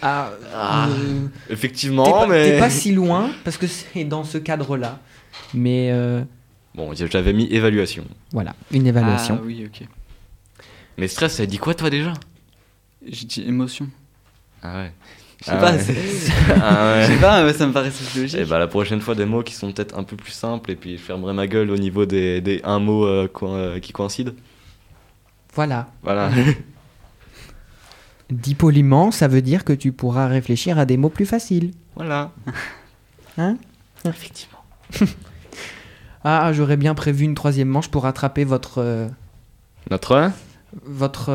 Ah, 0.00 0.30
Ah. 0.54 0.88
euh, 0.90 1.26
t'es 1.48 1.52
Effectivement, 1.54 2.04
pas, 2.08 2.26
mais. 2.28 2.44
t'es 2.52 2.58
pas 2.58 2.70
si 2.70 2.92
loin 2.92 3.30
parce 3.42 3.56
que 3.56 3.66
c'est 3.66 4.04
dans 4.04 4.22
ce 4.22 4.38
cadre-là. 4.38 5.00
Mais 5.54 5.90
euh, 5.90 6.22
Bon, 6.74 6.92
j'avais 6.94 7.32
mis 7.32 7.46
évaluation. 7.52 8.04
voilà, 8.32 8.54
une 8.70 8.86
évaluation. 8.86 9.38
Ah 9.40 9.44
oui, 9.44 9.66
ok. 9.66 9.88
Mais 10.98 11.08
stress, 11.08 11.34
ça 11.36 11.46
dit 11.46 11.58
quoi 11.58 11.74
toi 11.74 11.90
déjà? 11.90 12.12
J'ai 13.06 13.26
dit 13.26 13.42
émotion. 13.46 13.88
Ah 14.62 14.78
ouais. 14.82 14.92
Je 15.40 15.44
sais 15.44 15.50
Ah 15.52 15.56
pas, 15.58 15.72
ouais. 15.72 15.78
c'est- 15.78 16.32
Ah 16.62 16.94
je 17.04 17.08
ouais. 17.08 17.14
sais 17.14 17.20
pas, 17.20 17.44
mais 17.44 17.52
ça 17.52 17.66
me 17.66 17.72
paraissait 17.72 18.04
plus 18.10 18.22
logique. 18.22 18.40
Et 18.40 18.44
bah 18.44 18.58
la 18.58 18.66
prochaine 18.66 19.00
fois 19.00 19.14
des 19.14 19.24
mots 19.24 19.42
qui 19.44 19.54
sont 19.54 19.72
peut-être 19.72 19.96
un 19.96 20.02
peu 20.02 20.16
plus 20.16 20.32
simples 20.32 20.70
et 20.72 20.76
puis 20.76 20.96
je 20.98 21.02
fermerai 21.02 21.32
ma 21.32 21.46
gueule 21.46 21.70
au 21.70 21.76
niveau 21.76 22.06
des, 22.06 22.40
des 22.40 22.60
un 22.64 22.80
mot 22.80 23.06
euh, 23.06 23.28
co- 23.28 23.48
euh, 23.54 23.78
qui 23.78 23.92
coïncident. 23.92 24.32
Voilà. 25.54 25.88
Voilà. 26.02 26.30
Dit 28.30 28.54
poliment, 28.54 29.10
ça 29.10 29.26
veut 29.28 29.40
dire 29.40 29.64
que 29.64 29.72
tu 29.72 29.90
pourras 29.92 30.26
réfléchir 30.26 30.78
à 30.78 30.84
des 30.84 30.96
mots 30.98 31.08
plus 31.08 31.26
faciles. 31.26 31.70
voilà. 31.94 32.32
Hein? 33.40 33.56
Effectivement. 34.04 34.58
Ah, 36.24 36.52
j'aurais 36.52 36.76
bien 36.76 36.92
prévu 36.96 37.24
une 37.24 37.36
troisième 37.36 37.68
manche 37.68 37.88
pour 37.88 38.02
rattraper 38.02 38.42
votre. 38.42 38.78
euh, 38.78 39.06
Notre 39.92 40.32
votre. 40.84 41.30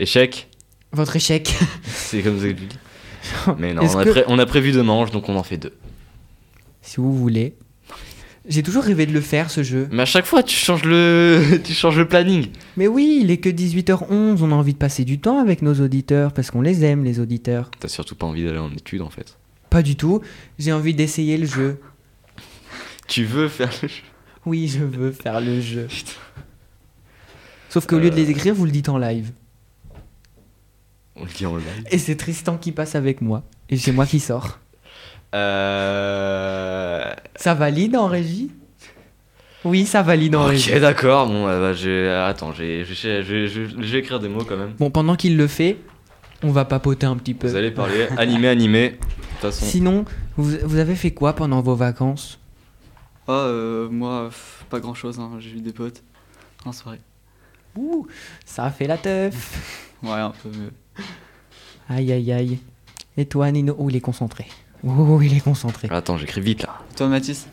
Euh, 0.00 0.02
échec. 0.02 0.48
votre 0.92 1.16
échec. 1.16 1.54
C'est 1.84 2.22
comme 2.22 2.38
ça 2.40 2.46
que 2.48 2.52
tu 2.52 2.66
dis. 2.66 2.76
Mais 3.58 3.74
non, 3.74 3.82
on 3.84 3.98
a, 3.98 4.04
que- 4.04 4.10
pré- 4.10 4.24
on 4.28 4.38
a 4.38 4.46
prévu 4.46 4.72
deux 4.72 4.82
manches, 4.82 5.10
donc 5.10 5.28
on 5.28 5.36
en 5.36 5.42
fait 5.42 5.58
deux. 5.58 5.74
si 6.82 6.96
vous 6.96 7.14
voulez. 7.14 7.54
J'ai 8.48 8.62
toujours 8.62 8.82
rêvé 8.82 9.04
de 9.04 9.12
le 9.12 9.20
faire 9.20 9.50
ce 9.50 9.62
jeu. 9.62 9.86
Mais 9.92 10.02
à 10.02 10.06
chaque 10.06 10.24
fois, 10.24 10.42
tu 10.42 10.56
changes 10.56 10.84
le, 10.84 11.60
tu 11.64 11.74
changes 11.74 11.98
le 11.98 12.08
planning. 12.08 12.46
Mais 12.78 12.88
oui, 12.88 13.20
il 13.22 13.30
est 13.30 13.36
que 13.36 13.50
18h11, 13.50 14.38
on 14.42 14.50
a 14.50 14.54
envie 14.54 14.72
de 14.72 14.78
passer 14.78 15.04
du 15.04 15.20
temps 15.20 15.38
avec 15.38 15.60
nos 15.62 15.74
auditeurs 15.74 16.32
parce 16.32 16.50
qu'on 16.50 16.62
les 16.62 16.82
aime, 16.84 17.04
les 17.04 17.20
auditeurs. 17.20 17.70
T'as 17.78 17.88
surtout 17.88 18.14
pas 18.16 18.26
envie 18.26 18.44
d'aller 18.44 18.58
en 18.58 18.72
études 18.72 19.02
en 19.02 19.10
fait. 19.10 19.36
Pas 19.68 19.82
du 19.82 19.94
tout, 19.94 20.22
j'ai 20.58 20.72
envie 20.72 20.94
d'essayer 20.94 21.36
le 21.36 21.46
jeu. 21.46 21.80
Tu 23.06 23.24
veux 23.24 23.48
faire 23.48 23.70
le 23.82 23.88
jeu? 23.88 24.02
Oui, 24.46 24.68
je 24.68 24.84
veux 24.84 25.12
faire 25.12 25.40
le 25.40 25.60
jeu. 25.60 25.86
Sauf 27.68 27.86
qu'au 27.86 27.98
lieu 27.98 28.10
de 28.10 28.14
Euh. 28.14 28.18
les 28.24 28.30
écrire, 28.30 28.54
vous 28.54 28.64
le 28.64 28.70
dites 28.72 28.88
en 28.88 28.98
live. 28.98 29.30
On 31.20 31.24
le 31.24 31.30
dit 31.30 31.46
en 31.46 31.56
live. 31.56 31.84
Et 31.90 31.98
c'est 31.98 32.16
Tristan 32.16 32.56
qui 32.56 32.72
passe 32.72 32.94
avec 32.94 33.20
moi. 33.20 33.42
Et 33.68 33.76
c'est 33.76 33.92
moi 33.92 34.06
qui 34.06 34.20
sors. 34.20 34.58
Euh... 35.34 37.12
Ça 37.36 37.54
valide 37.54 37.96
en 37.96 38.06
régie? 38.06 38.50
Oui, 39.64 39.84
ça 39.84 40.02
valide 40.02 40.34
en 40.34 40.44
régie. 40.44 40.72
Ok, 40.72 40.80
d'accord. 40.80 41.26
Bon, 41.26 41.46
euh, 41.46 41.60
bah, 41.60 41.72
j'ai... 41.74 42.08
attends, 42.08 42.52
je 42.52 42.62
vais 42.62 43.98
écrire 43.98 44.18
des 44.18 44.28
mots 44.28 44.44
quand 44.44 44.56
même. 44.56 44.72
Bon, 44.78 44.90
pendant 44.90 45.16
qu'il 45.16 45.36
le 45.36 45.46
fait, 45.46 45.76
on 46.42 46.50
va 46.50 46.64
papoter 46.64 47.06
un 47.06 47.16
petit 47.16 47.34
peu. 47.34 47.48
Vous 47.48 47.56
allez 47.56 47.70
parler 47.70 48.08
animé, 48.16 48.48
animé. 48.48 48.90
De 48.90 48.96
toute 48.96 49.40
façon, 49.40 49.66
Sinon, 49.66 50.04
vous, 50.36 50.56
vous 50.64 50.78
avez 50.78 50.94
fait 50.94 51.10
quoi 51.10 51.34
pendant 51.34 51.60
vos 51.60 51.74
vacances? 51.74 52.38
Ah, 53.28 53.32
euh, 53.32 53.88
moi, 53.90 54.28
pff, 54.30 54.64
pas 54.70 54.80
grand 54.80 54.94
chose, 54.94 55.18
hein. 55.20 55.32
j'ai 55.38 55.50
eu 55.50 55.60
des 55.60 55.72
potes 55.72 56.02
en 56.64 56.72
soirée. 56.72 57.00
Ouh, 57.76 58.06
ça 58.44 58.64
a 58.64 58.70
fait 58.70 58.86
la 58.86 58.96
teuf. 58.96 59.94
Ouais, 60.02 60.12
un 60.12 60.30
peu. 60.30 60.48
mais- 60.52 60.70
Aïe, 61.88 62.12
aïe, 62.12 62.32
aïe. 62.32 62.58
Et 63.16 63.26
toi, 63.26 63.50
Nino 63.50 63.74
Oh, 63.78 63.88
il 63.90 63.96
est 63.96 64.00
concentré? 64.00 64.46
Oh, 64.84 65.20
il 65.22 65.36
est 65.36 65.40
concentré? 65.40 65.88
attends, 65.90 66.16
j'écris 66.16 66.40
vite 66.40 66.62
là. 66.62 66.78
Toi, 66.96 67.08
Mathis? 67.08 67.48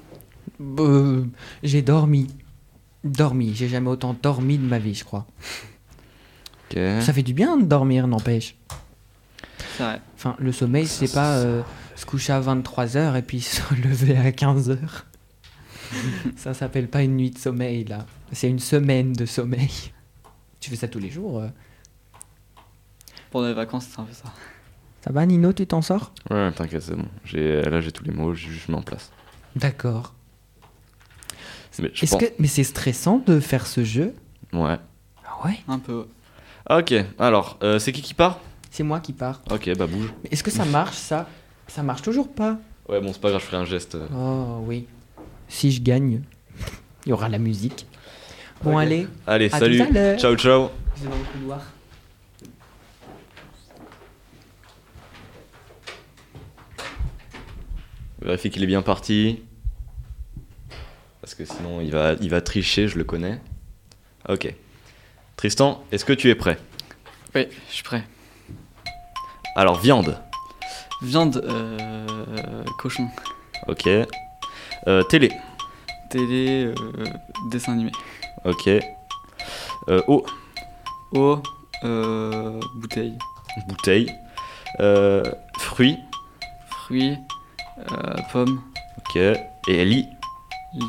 Euh, 0.79 1.25
j'ai 1.63 1.81
dormi. 1.81 2.27
Dormi. 3.03 3.53
J'ai 3.55 3.67
jamais 3.67 3.89
autant 3.89 4.15
dormi 4.21 4.57
de 4.57 4.63
ma 4.65 4.79
vie, 4.79 4.95
je 4.95 5.03
crois. 5.03 5.25
Ok. 6.69 6.77
Ça 7.01 7.13
fait 7.13 7.23
du 7.23 7.33
bien 7.33 7.57
de 7.57 7.65
dormir, 7.65 8.07
n'empêche. 8.07 8.55
C'est 9.77 9.83
vrai. 9.83 10.01
Enfin, 10.15 10.35
le 10.39 10.51
sommeil, 10.51 10.87
c'est 10.87 11.11
pas 11.13 11.37
euh, 11.37 11.61
se 11.95 12.05
coucher 12.05 12.33
à 12.33 12.41
23h 12.41 13.17
et 13.17 13.21
puis 13.21 13.41
se 13.41 13.61
lever 13.75 14.17
à 14.17 14.31
15h. 14.31 14.77
ça 16.35 16.53
s'appelle 16.53 16.87
pas 16.87 17.03
une 17.03 17.15
nuit 17.15 17.31
de 17.31 17.37
sommeil, 17.37 17.85
là. 17.85 18.05
C'est 18.31 18.49
une 18.49 18.59
semaine 18.59 19.13
de 19.13 19.25
sommeil. 19.25 19.71
Tu 20.59 20.69
fais 20.69 20.75
ça 20.75 20.87
tous 20.87 20.99
les 20.99 21.09
jours 21.09 21.39
euh? 21.39 21.47
Pendant 23.31 23.47
les 23.47 23.53
vacances, 23.53 23.87
c'est 23.91 23.99
un 23.99 24.03
peu 24.03 24.13
ça. 24.13 24.31
Ça 25.01 25.11
va, 25.11 25.25
Nino, 25.25 25.53
tu 25.53 25.65
t'en 25.67 25.81
sors? 25.81 26.11
Ouais, 26.29 26.51
t'inquiète, 26.51 26.81
c'est 26.81 26.95
bon. 26.95 27.05
J'ai... 27.23 27.61
Là, 27.61 27.81
j'ai 27.81 27.91
tous 27.91 28.03
les 28.03 28.11
mots, 28.11 28.33
je, 28.33 28.47
je 28.49 28.71
mets 28.71 28.77
en 28.77 28.81
place. 28.81 29.11
D'accord. 29.55 30.13
Mais 31.79 31.91
je 31.93 32.03
Est-ce 32.03 32.11
pense... 32.13 32.21
que... 32.23 32.27
Mais 32.39 32.47
c'est 32.47 32.63
stressant 32.63 33.21
de 33.25 33.39
faire 33.39 33.67
ce 33.67 33.83
jeu? 33.83 34.15
Ouais. 34.51 34.77
Ah 35.25 35.45
ouais? 35.45 35.59
Un 35.67 35.77
peu. 35.79 36.07
Ok, 36.69 36.93
alors, 37.19 37.57
euh, 37.63 37.77
c'est 37.79 37.91
qui 37.91 38.01
qui 38.01 38.13
part? 38.15 38.39
C'est 38.71 38.83
moi 38.83 38.99
qui 38.99 39.13
pars. 39.13 39.41
Ok, 39.51 39.69
bah 39.77 39.87
bouge. 39.87 40.11
Mais 40.23 40.29
est-ce 40.31 40.43
que 40.43 40.51
ça 40.51 40.65
marche, 40.65 40.95
ça? 40.97 41.27
Ça 41.67 41.83
marche 41.83 42.01
toujours 42.01 42.31
pas 42.33 42.57
Ouais, 42.89 42.99
bon, 42.99 43.13
c'est 43.13 43.21
pas 43.21 43.29
grave, 43.29 43.41
je 43.41 43.45
ferai 43.45 43.57
un 43.57 43.65
geste. 43.65 43.95
euh. 43.95 44.07
Oh 44.13 44.63
oui. 44.65 44.87
Si 45.47 45.71
je 45.71 45.81
gagne, 45.81 46.21
il 47.05 47.09
y 47.09 47.13
aura 47.13 47.29
la 47.29 47.37
musique. 47.37 47.85
Bon, 48.63 48.73
Ok. 48.75 48.81
allez, 48.81 49.07
Allez, 49.27 49.45
À 49.53 49.59
salut. 49.59 49.77
tout 49.77 49.83
à 49.83 49.89
l'heure. 49.91 50.19
Ciao, 50.19 50.35
ciao. 50.35 50.69
je 50.97 51.03
vais 51.03 51.09
dans 51.09 51.15
le 51.15 51.23
couloir. 51.39 51.61
Vérifie 58.21 58.49
qu'il 58.49 58.63
est 58.63 58.67
bien 58.67 58.81
parti. 58.81 59.41
Parce 61.21 61.35
que 61.35 61.45
sinon, 61.45 61.81
il 61.81 61.91
va, 61.91 62.13
il 62.13 62.29
va 62.29 62.41
tricher, 62.41 62.87
je 62.87 62.97
le 62.97 63.03
connais. 63.03 63.39
Ok. 64.27 64.53
Tristan, 65.35 65.83
est-ce 65.91 66.05
que 66.05 66.13
tu 66.13 66.29
es 66.29 66.35
prêt? 66.35 66.57
Oui, 67.35 67.47
je 67.69 67.73
suis 67.73 67.83
prêt. 67.83 68.03
Alors, 69.55 69.79
viande. 69.79 70.19
Viande, 71.01 71.41
euh, 71.45 72.63
cochon. 72.79 73.07
Ok. 73.67 73.87
Euh, 74.87 75.03
télé. 75.03 75.31
Télé, 76.09 76.65
euh, 76.65 76.73
dessin 77.51 77.73
animé. 77.73 77.91
Ok. 78.45 78.67
Euh, 79.89 80.01
eau. 80.07 80.25
Eau, 81.11 81.41
euh, 81.83 82.59
bouteille. 82.75 83.17
Bouteille. 83.67 84.11
Euh, 84.79 85.23
fruits. 85.59 85.97
Fruits, 86.69 87.17
euh, 87.79 88.15
pommes. 88.31 88.61
Ok. 88.97 89.17
Et 89.67 89.85
lit. 89.85 90.07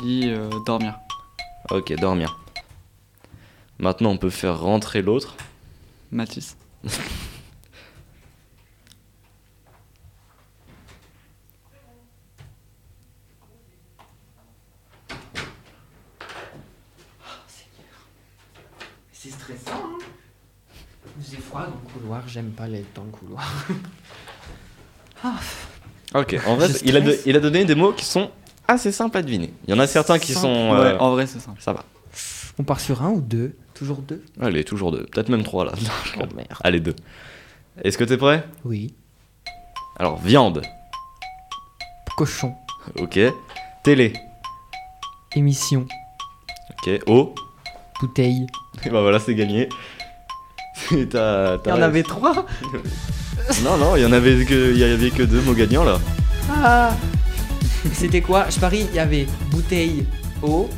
Lit, 0.03 0.29
euh, 0.29 0.49
dormir. 0.65 0.99
Ok, 1.71 1.93
dormir. 1.99 2.39
Maintenant, 3.77 4.11
on 4.11 4.17
peut 4.17 4.29
faire 4.29 4.59
rentrer 4.59 5.01
l'autre. 5.01 5.35
Mathis. 6.11 6.57
C'est 19.11 19.31
stressant, 19.31 19.71
hein 19.73 19.97
J'ai 21.21 21.37
froid 21.37 21.65
dans 21.65 21.67
le 21.67 21.93
couloir, 21.93 22.27
j'aime 22.27 22.51
pas 22.51 22.67
les 22.67 22.85
dans 22.95 23.03
le 23.03 23.11
couloir. 23.11 23.65
Ok, 26.15 26.35
en 26.47 26.55
vrai, 26.55 26.67
il 26.83 26.97
a, 26.97 27.01
il 27.25 27.39
donné 27.39 27.65
des 27.65 27.75
mots 27.75 27.93
qui 27.93 28.05
sont 28.05 28.31
assez 28.67 28.91
simples 28.91 29.17
à 29.17 29.21
deviner. 29.21 29.53
Il 29.67 29.73
y 29.73 29.77
en 29.77 29.79
a 29.79 29.87
certains 29.87 30.17
qui 30.19 30.33
Simple. 30.33 30.47
sont. 30.47 30.71
Ouais, 30.71 30.77
euh, 30.79 30.97
en 30.99 31.11
vrai, 31.11 31.27
c'est 31.27 31.39
simple. 31.39 31.61
Ça 31.61 31.73
va. 31.73 31.83
On 32.57 32.63
part 32.63 32.79
sur 32.79 33.03
un 33.03 33.09
ou 33.09 33.21
deux? 33.21 33.55
Toujours 33.73 33.99
deux? 34.01 34.23
Allez, 34.41 34.63
toujours 34.63 34.91
deux. 34.91 35.05
Peut-être 35.05 35.29
même 35.29 35.43
trois 35.43 35.65
là. 35.65 35.71
Non, 35.81 36.23
Oh 36.23 36.35
merde. 36.35 36.49
Allez, 36.63 36.79
deux. 36.79 36.95
Est-ce 37.83 37.97
que 37.97 38.03
t'es 38.03 38.17
prêt? 38.17 38.43
Oui. 38.65 38.93
Alors, 39.97 40.17
viande. 40.19 40.61
Cochon. 42.17 42.53
Ok. 42.97 43.19
Télé. 43.83 44.13
Émission. 45.35 45.85
Ok. 46.71 47.01
Eau. 47.07 47.33
Bouteille. 48.01 48.47
Et 48.85 48.89
bah 48.89 49.01
voilà, 49.01 49.19
c'est 49.19 49.35
gagné. 49.35 49.69
Il 50.91 51.07
t'as 51.07 51.57
y 51.65 51.71
en 51.71 51.81
avait 51.81 52.03
trois 52.03 52.45
Non, 53.63 53.77
non, 53.77 53.95
il 53.95 54.03
y 54.03 54.05
en 54.05 54.11
avait 54.11 54.45
que, 54.45 54.71
il 54.71 54.77
y 54.77 54.83
avait 54.83 55.09
que 55.09 55.23
deux 55.23 55.41
mots 55.41 55.53
gagnants 55.53 55.83
là. 55.83 55.99
Ah 56.49 56.95
C'était 57.93 58.21
quoi? 58.21 58.47
Je 58.49 58.59
parie, 58.59 58.85
il 58.89 58.95
y 58.95 58.99
avait 58.99 59.25
bouteille, 59.51 60.05
eau. 60.41 60.69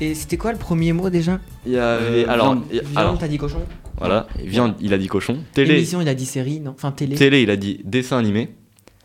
Et 0.00 0.14
c'était 0.14 0.36
quoi 0.36 0.52
le 0.52 0.58
premier 0.58 0.92
mot 0.92 1.10
déjà? 1.10 1.40
Il 1.66 1.72
y 1.72 1.78
avait. 1.78 2.24
Euh, 2.24 2.30
alors, 2.30 2.54
viande. 2.54 3.16
y 3.16 3.18
t'as 3.18 3.28
dit 3.28 3.38
cochon? 3.38 3.62
voilà. 3.98 4.26
Viande, 4.38 4.74
il 4.80 4.94
a 4.94 4.98
dit 4.98 5.08
cochon. 5.08 5.38
Télé. 5.52 5.74
Émission, 5.74 6.00
il 6.00 6.08
a 6.08 6.14
dit 6.14 6.26
série, 6.26 6.60
non? 6.60 6.72
Enfin, 6.76 6.92
télé. 6.92 7.16
Télé, 7.16 7.42
il 7.42 7.50
a 7.50 7.56
dit 7.56 7.80
dessin 7.84 8.18
animé. 8.18 8.54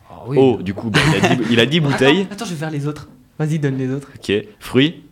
Ah 0.09 0.23
oui. 0.27 0.37
Eau, 0.37 0.61
du 0.61 0.73
coup, 0.73 0.89
bah, 0.89 0.99
il, 1.07 1.25
a 1.25 1.35
dit, 1.35 1.43
il 1.51 1.59
a 1.59 1.65
dit 1.65 1.79
bouteille. 1.79 2.21
Attends, 2.21 2.33
attends, 2.33 2.45
je 2.45 2.51
vais 2.51 2.59
faire 2.59 2.71
les 2.71 2.87
autres. 2.87 3.09
Vas-y, 3.37 3.59
donne 3.59 3.77
les 3.77 3.89
autres. 3.89 4.09
Ok. 4.15 4.31
Fruits. 4.59 5.03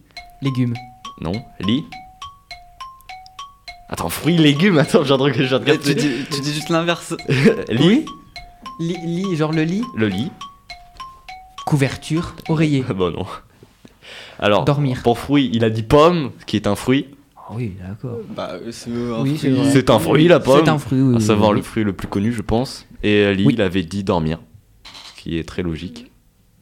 Légumes. 0.41 0.75
Non. 1.19 1.33
Lit. 1.59 1.83
Attends, 3.93 4.09
fruits, 4.09 4.37
légumes. 4.37 4.79
Attends, 4.79 5.03
truc 5.03 5.35
que 5.35 5.43
je 5.43 5.49
viens 5.49 5.59
de 5.59 5.65
Eh, 5.69 5.77
tu, 5.77 5.93
capter. 5.93 5.93
dis, 5.95 6.25
tu 6.31 6.41
dis 6.41 6.51
juste 6.53 6.69
l'inverse. 6.69 7.13
Lit. 7.69 8.05
Lit, 8.79 8.97
lit, 9.05 9.35
genre 9.35 9.51
le 9.51 9.61
lit. 9.63 9.83
Le 9.95 10.07
lit. 10.07 10.31
Couverture. 11.65 12.33
Oreiller. 12.49 12.83
Bon, 12.95 13.11
non. 13.11 13.25
Alors, 14.39 14.65
Dormir. 14.65 15.01
pour 15.03 15.19
fruits, 15.19 15.51
il 15.53 15.63
a 15.63 15.69
dit 15.69 15.83
pomme, 15.83 16.31
qui 16.47 16.55
est 16.55 16.65
un 16.65 16.75
fruit. 16.75 17.05
Ah 17.37 17.51
oui, 17.51 17.73
d'accord. 17.87 18.17
Bah, 18.35 18.53
euh, 18.53 18.71
c'est 18.71 18.89
un 18.89 19.21
Oui, 19.21 19.37
c'est 19.39 19.49
fruit. 19.51 19.61
vrai. 19.61 19.71
C'est 19.71 19.89
un 19.91 19.99
fruit, 19.99 20.27
la 20.27 20.39
pomme. 20.39 20.61
C'est 20.65 20.69
un 20.71 20.79
fruit, 20.79 20.99
oui. 21.01 21.15
À 21.15 21.19
savoir 21.19 21.51
oui. 21.51 21.57
le 21.57 21.61
fruit 21.61 21.83
le 21.83 21.93
plus 21.93 22.07
connu, 22.07 22.33
je 22.33 22.41
pense. 22.41 22.87
Et 23.03 23.17
euh, 23.25 23.33
Lee, 23.33 23.45
Oui. 23.45 23.53
il 23.53 23.61
avait 23.61 23.83
dit 23.83 24.03
dormir. 24.03 24.39
Ce 25.15 25.21
qui 25.21 25.37
est 25.37 25.47
très 25.47 25.61
logique. 25.61 26.11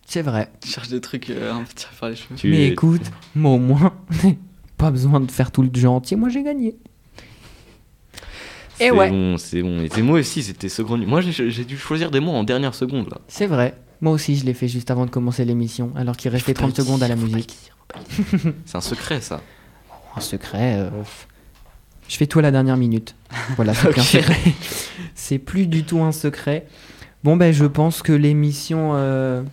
C'est 0.05 0.21
vrai. 0.21 0.51
Tu 0.61 0.69
cherches 0.69 0.89
des 0.89 0.99
trucs 0.99 1.29
euh, 1.29 1.53
un 1.53 1.63
peu 1.63 1.73
tirés 1.73 1.91
par 1.97 2.09
les 2.09 2.15
cheveux. 2.17 2.36
Tu 2.36 2.49
Mais 2.49 2.63
es- 2.63 2.67
écoute, 2.67 3.01
moi 3.36 3.51
au 3.53 3.59
moins, 3.59 3.93
pas 4.77 4.91
besoin 4.91 5.21
de 5.21 5.32
faire 5.32 5.49
tout 5.51 5.61
le 5.61 5.69
jeu 5.73 5.88
entier. 5.88 6.17
Moi 6.17 6.27
j'ai 6.27 6.43
gagné. 6.43 6.75
C'est 8.82 8.88
Et 8.88 8.91
ouais. 8.91 9.09
bon, 9.11 9.38
c'est 9.38 9.61
bon. 9.61 9.82
Et 9.82 9.89
tes 9.89 10.01
mots 10.01 10.17
aussi, 10.17 10.41
c'était 10.41 10.69
seconde. 10.69 11.05
Moi, 11.05 11.21
j'ai 11.21 11.65
dû 11.65 11.77
choisir 11.77 12.09
des 12.09 12.19
mots 12.19 12.32
en 12.32 12.43
dernière 12.43 12.73
seconde, 12.73 13.09
là. 13.11 13.17
C'est 13.27 13.45
vrai. 13.45 13.75
Moi 14.01 14.11
aussi, 14.13 14.36
je 14.36 14.45
l'ai 14.45 14.55
fait 14.55 14.67
juste 14.67 14.89
avant 14.89 15.05
de 15.05 15.11
commencer 15.11 15.45
l'émission, 15.45 15.91
alors 15.95 16.17
qu'il 16.17 16.32
restait 16.32 16.55
30 16.55 16.75
secondes 16.75 17.03
à 17.03 17.07
la 17.07 17.15
musique. 17.15 17.55
C'est 18.65 18.75
un 18.77 18.82
secret, 18.82 19.21
ça. 19.21 19.41
Un 20.15 20.19
secret. 20.21 20.77
euh, 20.79 20.89
Je 22.07 22.17
fais 22.17 22.25
tout 22.25 22.39
à 22.39 22.41
la 22.41 22.49
dernière 22.51 22.77
minute. 22.77 23.13
Voilà, 23.55 23.73
c'est 23.75 23.89
plus 23.91 23.99
un 23.99 24.03
Ok. 24.03 24.07
secret. 24.09 24.39
C'est 25.13 25.38
plus 25.38 25.67
du 25.67 25.84
tout 25.84 25.99
un 26.01 26.11
secret. 26.11 26.65
Bon, 27.23 27.36
ben, 27.38 27.53
je 27.53 27.65
pense 27.65 28.01
que 28.01 28.11
l'émission 28.13 28.93
euh, 28.95 29.43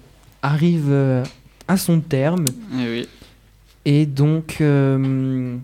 arrive 0.43 0.87
euh, 0.89 1.23
à 1.69 1.77
son 1.77 2.01
terme. 2.01 2.47
Eh 2.81 2.89
oui. 2.91 3.09
Et 3.85 4.07
donc, 4.07 4.57
euh, 4.63 5.57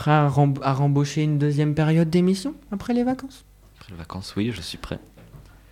prêt 0.00 0.12
à, 0.12 0.28
rem- 0.28 0.54
à 0.62 0.72
rembaucher 0.72 1.22
une 1.24 1.36
deuxième 1.38 1.74
période 1.74 2.08
d'émission 2.08 2.54
après 2.72 2.94
les 2.94 3.04
vacances? 3.04 3.44
Après 3.78 3.92
les 3.92 3.98
vacances, 3.98 4.32
oui, 4.34 4.50
je 4.54 4.62
suis 4.62 4.78
prêt. 4.78 4.98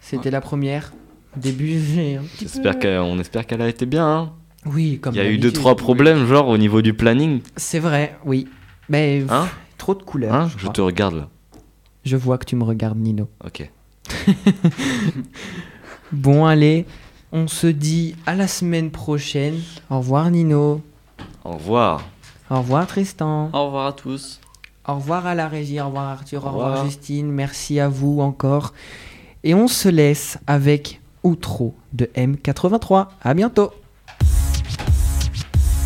C'était 0.00 0.30
la 0.30 0.42
première. 0.42 0.92
Début, 1.36 1.78
j'ai 1.80 2.18
J'espère 2.38 2.74
peu- 2.74 2.78
qu'elle- 2.80 3.00
on 3.00 3.18
espère 3.18 3.46
qu'elle 3.46 3.62
a 3.62 3.68
été 3.68 3.86
bien. 3.86 4.06
Hein. 4.06 4.32
Oui, 4.66 4.98
comme 5.00 5.14
Il 5.14 5.18
y 5.18 5.20
a 5.20 5.30
eu 5.30 5.38
deux 5.38 5.52
trois 5.52 5.76
problèmes, 5.76 6.26
genre 6.26 6.48
au 6.48 6.58
niveau 6.58 6.82
du 6.82 6.92
planning. 6.92 7.40
C'est 7.56 7.78
vrai, 7.78 8.18
oui. 8.26 8.46
Mais 8.90 9.20
pff, 9.20 9.30
Hein? 9.32 9.48
trop 9.78 9.94
de 9.94 10.02
couleurs. 10.02 10.34
Hein? 10.34 10.48
je 10.54 10.58
je 10.58 10.68
te 10.68 10.80
regarde 10.82 11.14
là. 11.14 11.28
Je 12.04 12.16
vois 12.16 12.36
que 12.36 12.44
tu 12.44 12.56
me 12.56 12.64
regardes, 12.64 12.98
Nino. 12.98 13.28
Ok. 13.44 13.70
Bon, 16.12 16.46
allez, 16.46 16.86
on 17.32 17.48
se 17.48 17.66
dit 17.66 18.14
à 18.26 18.34
la 18.34 18.48
semaine 18.48 18.90
prochaine. 18.90 19.56
Au 19.90 19.98
revoir, 19.98 20.30
Nino. 20.30 20.82
Au 21.44 21.52
revoir. 21.52 22.04
Au 22.50 22.58
revoir, 22.58 22.86
Tristan. 22.86 23.50
Au 23.52 23.66
revoir 23.66 23.86
à 23.88 23.92
tous. 23.92 24.40
Au 24.86 24.94
revoir 24.94 25.26
à 25.26 25.34
la 25.34 25.48
régie. 25.48 25.80
Au 25.80 25.86
revoir, 25.86 26.08
Arthur. 26.08 26.44
Au 26.44 26.48
Au 26.48 26.52
revoir, 26.52 26.68
revoir. 26.70 26.84
Justine. 26.86 27.30
Merci 27.30 27.78
à 27.78 27.88
vous 27.88 28.20
encore. 28.20 28.72
Et 29.44 29.54
on 29.54 29.68
se 29.68 29.88
laisse 29.88 30.38
avec 30.46 31.00
Outro 31.22 31.74
de 31.92 32.06
M83. 32.16 33.08
À 33.22 33.34
bientôt. 33.34 33.70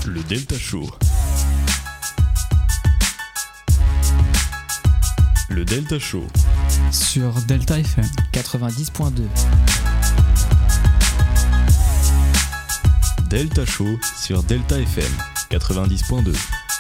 Le 0.07 0.23
Delta 0.23 0.57
Show. 0.57 0.87
Le 5.51 5.65
Delta 5.65 5.99
Show. 5.99 6.25
Sur 6.91 7.33
Delta 7.49 7.79
FM. 7.79 8.05
90.2. 8.33 9.23
Delta 13.29 13.65
Show 13.65 13.99
sur 14.19 14.43
Delta 14.43 14.79
FM 14.79 15.32
90.2. 15.61 16.72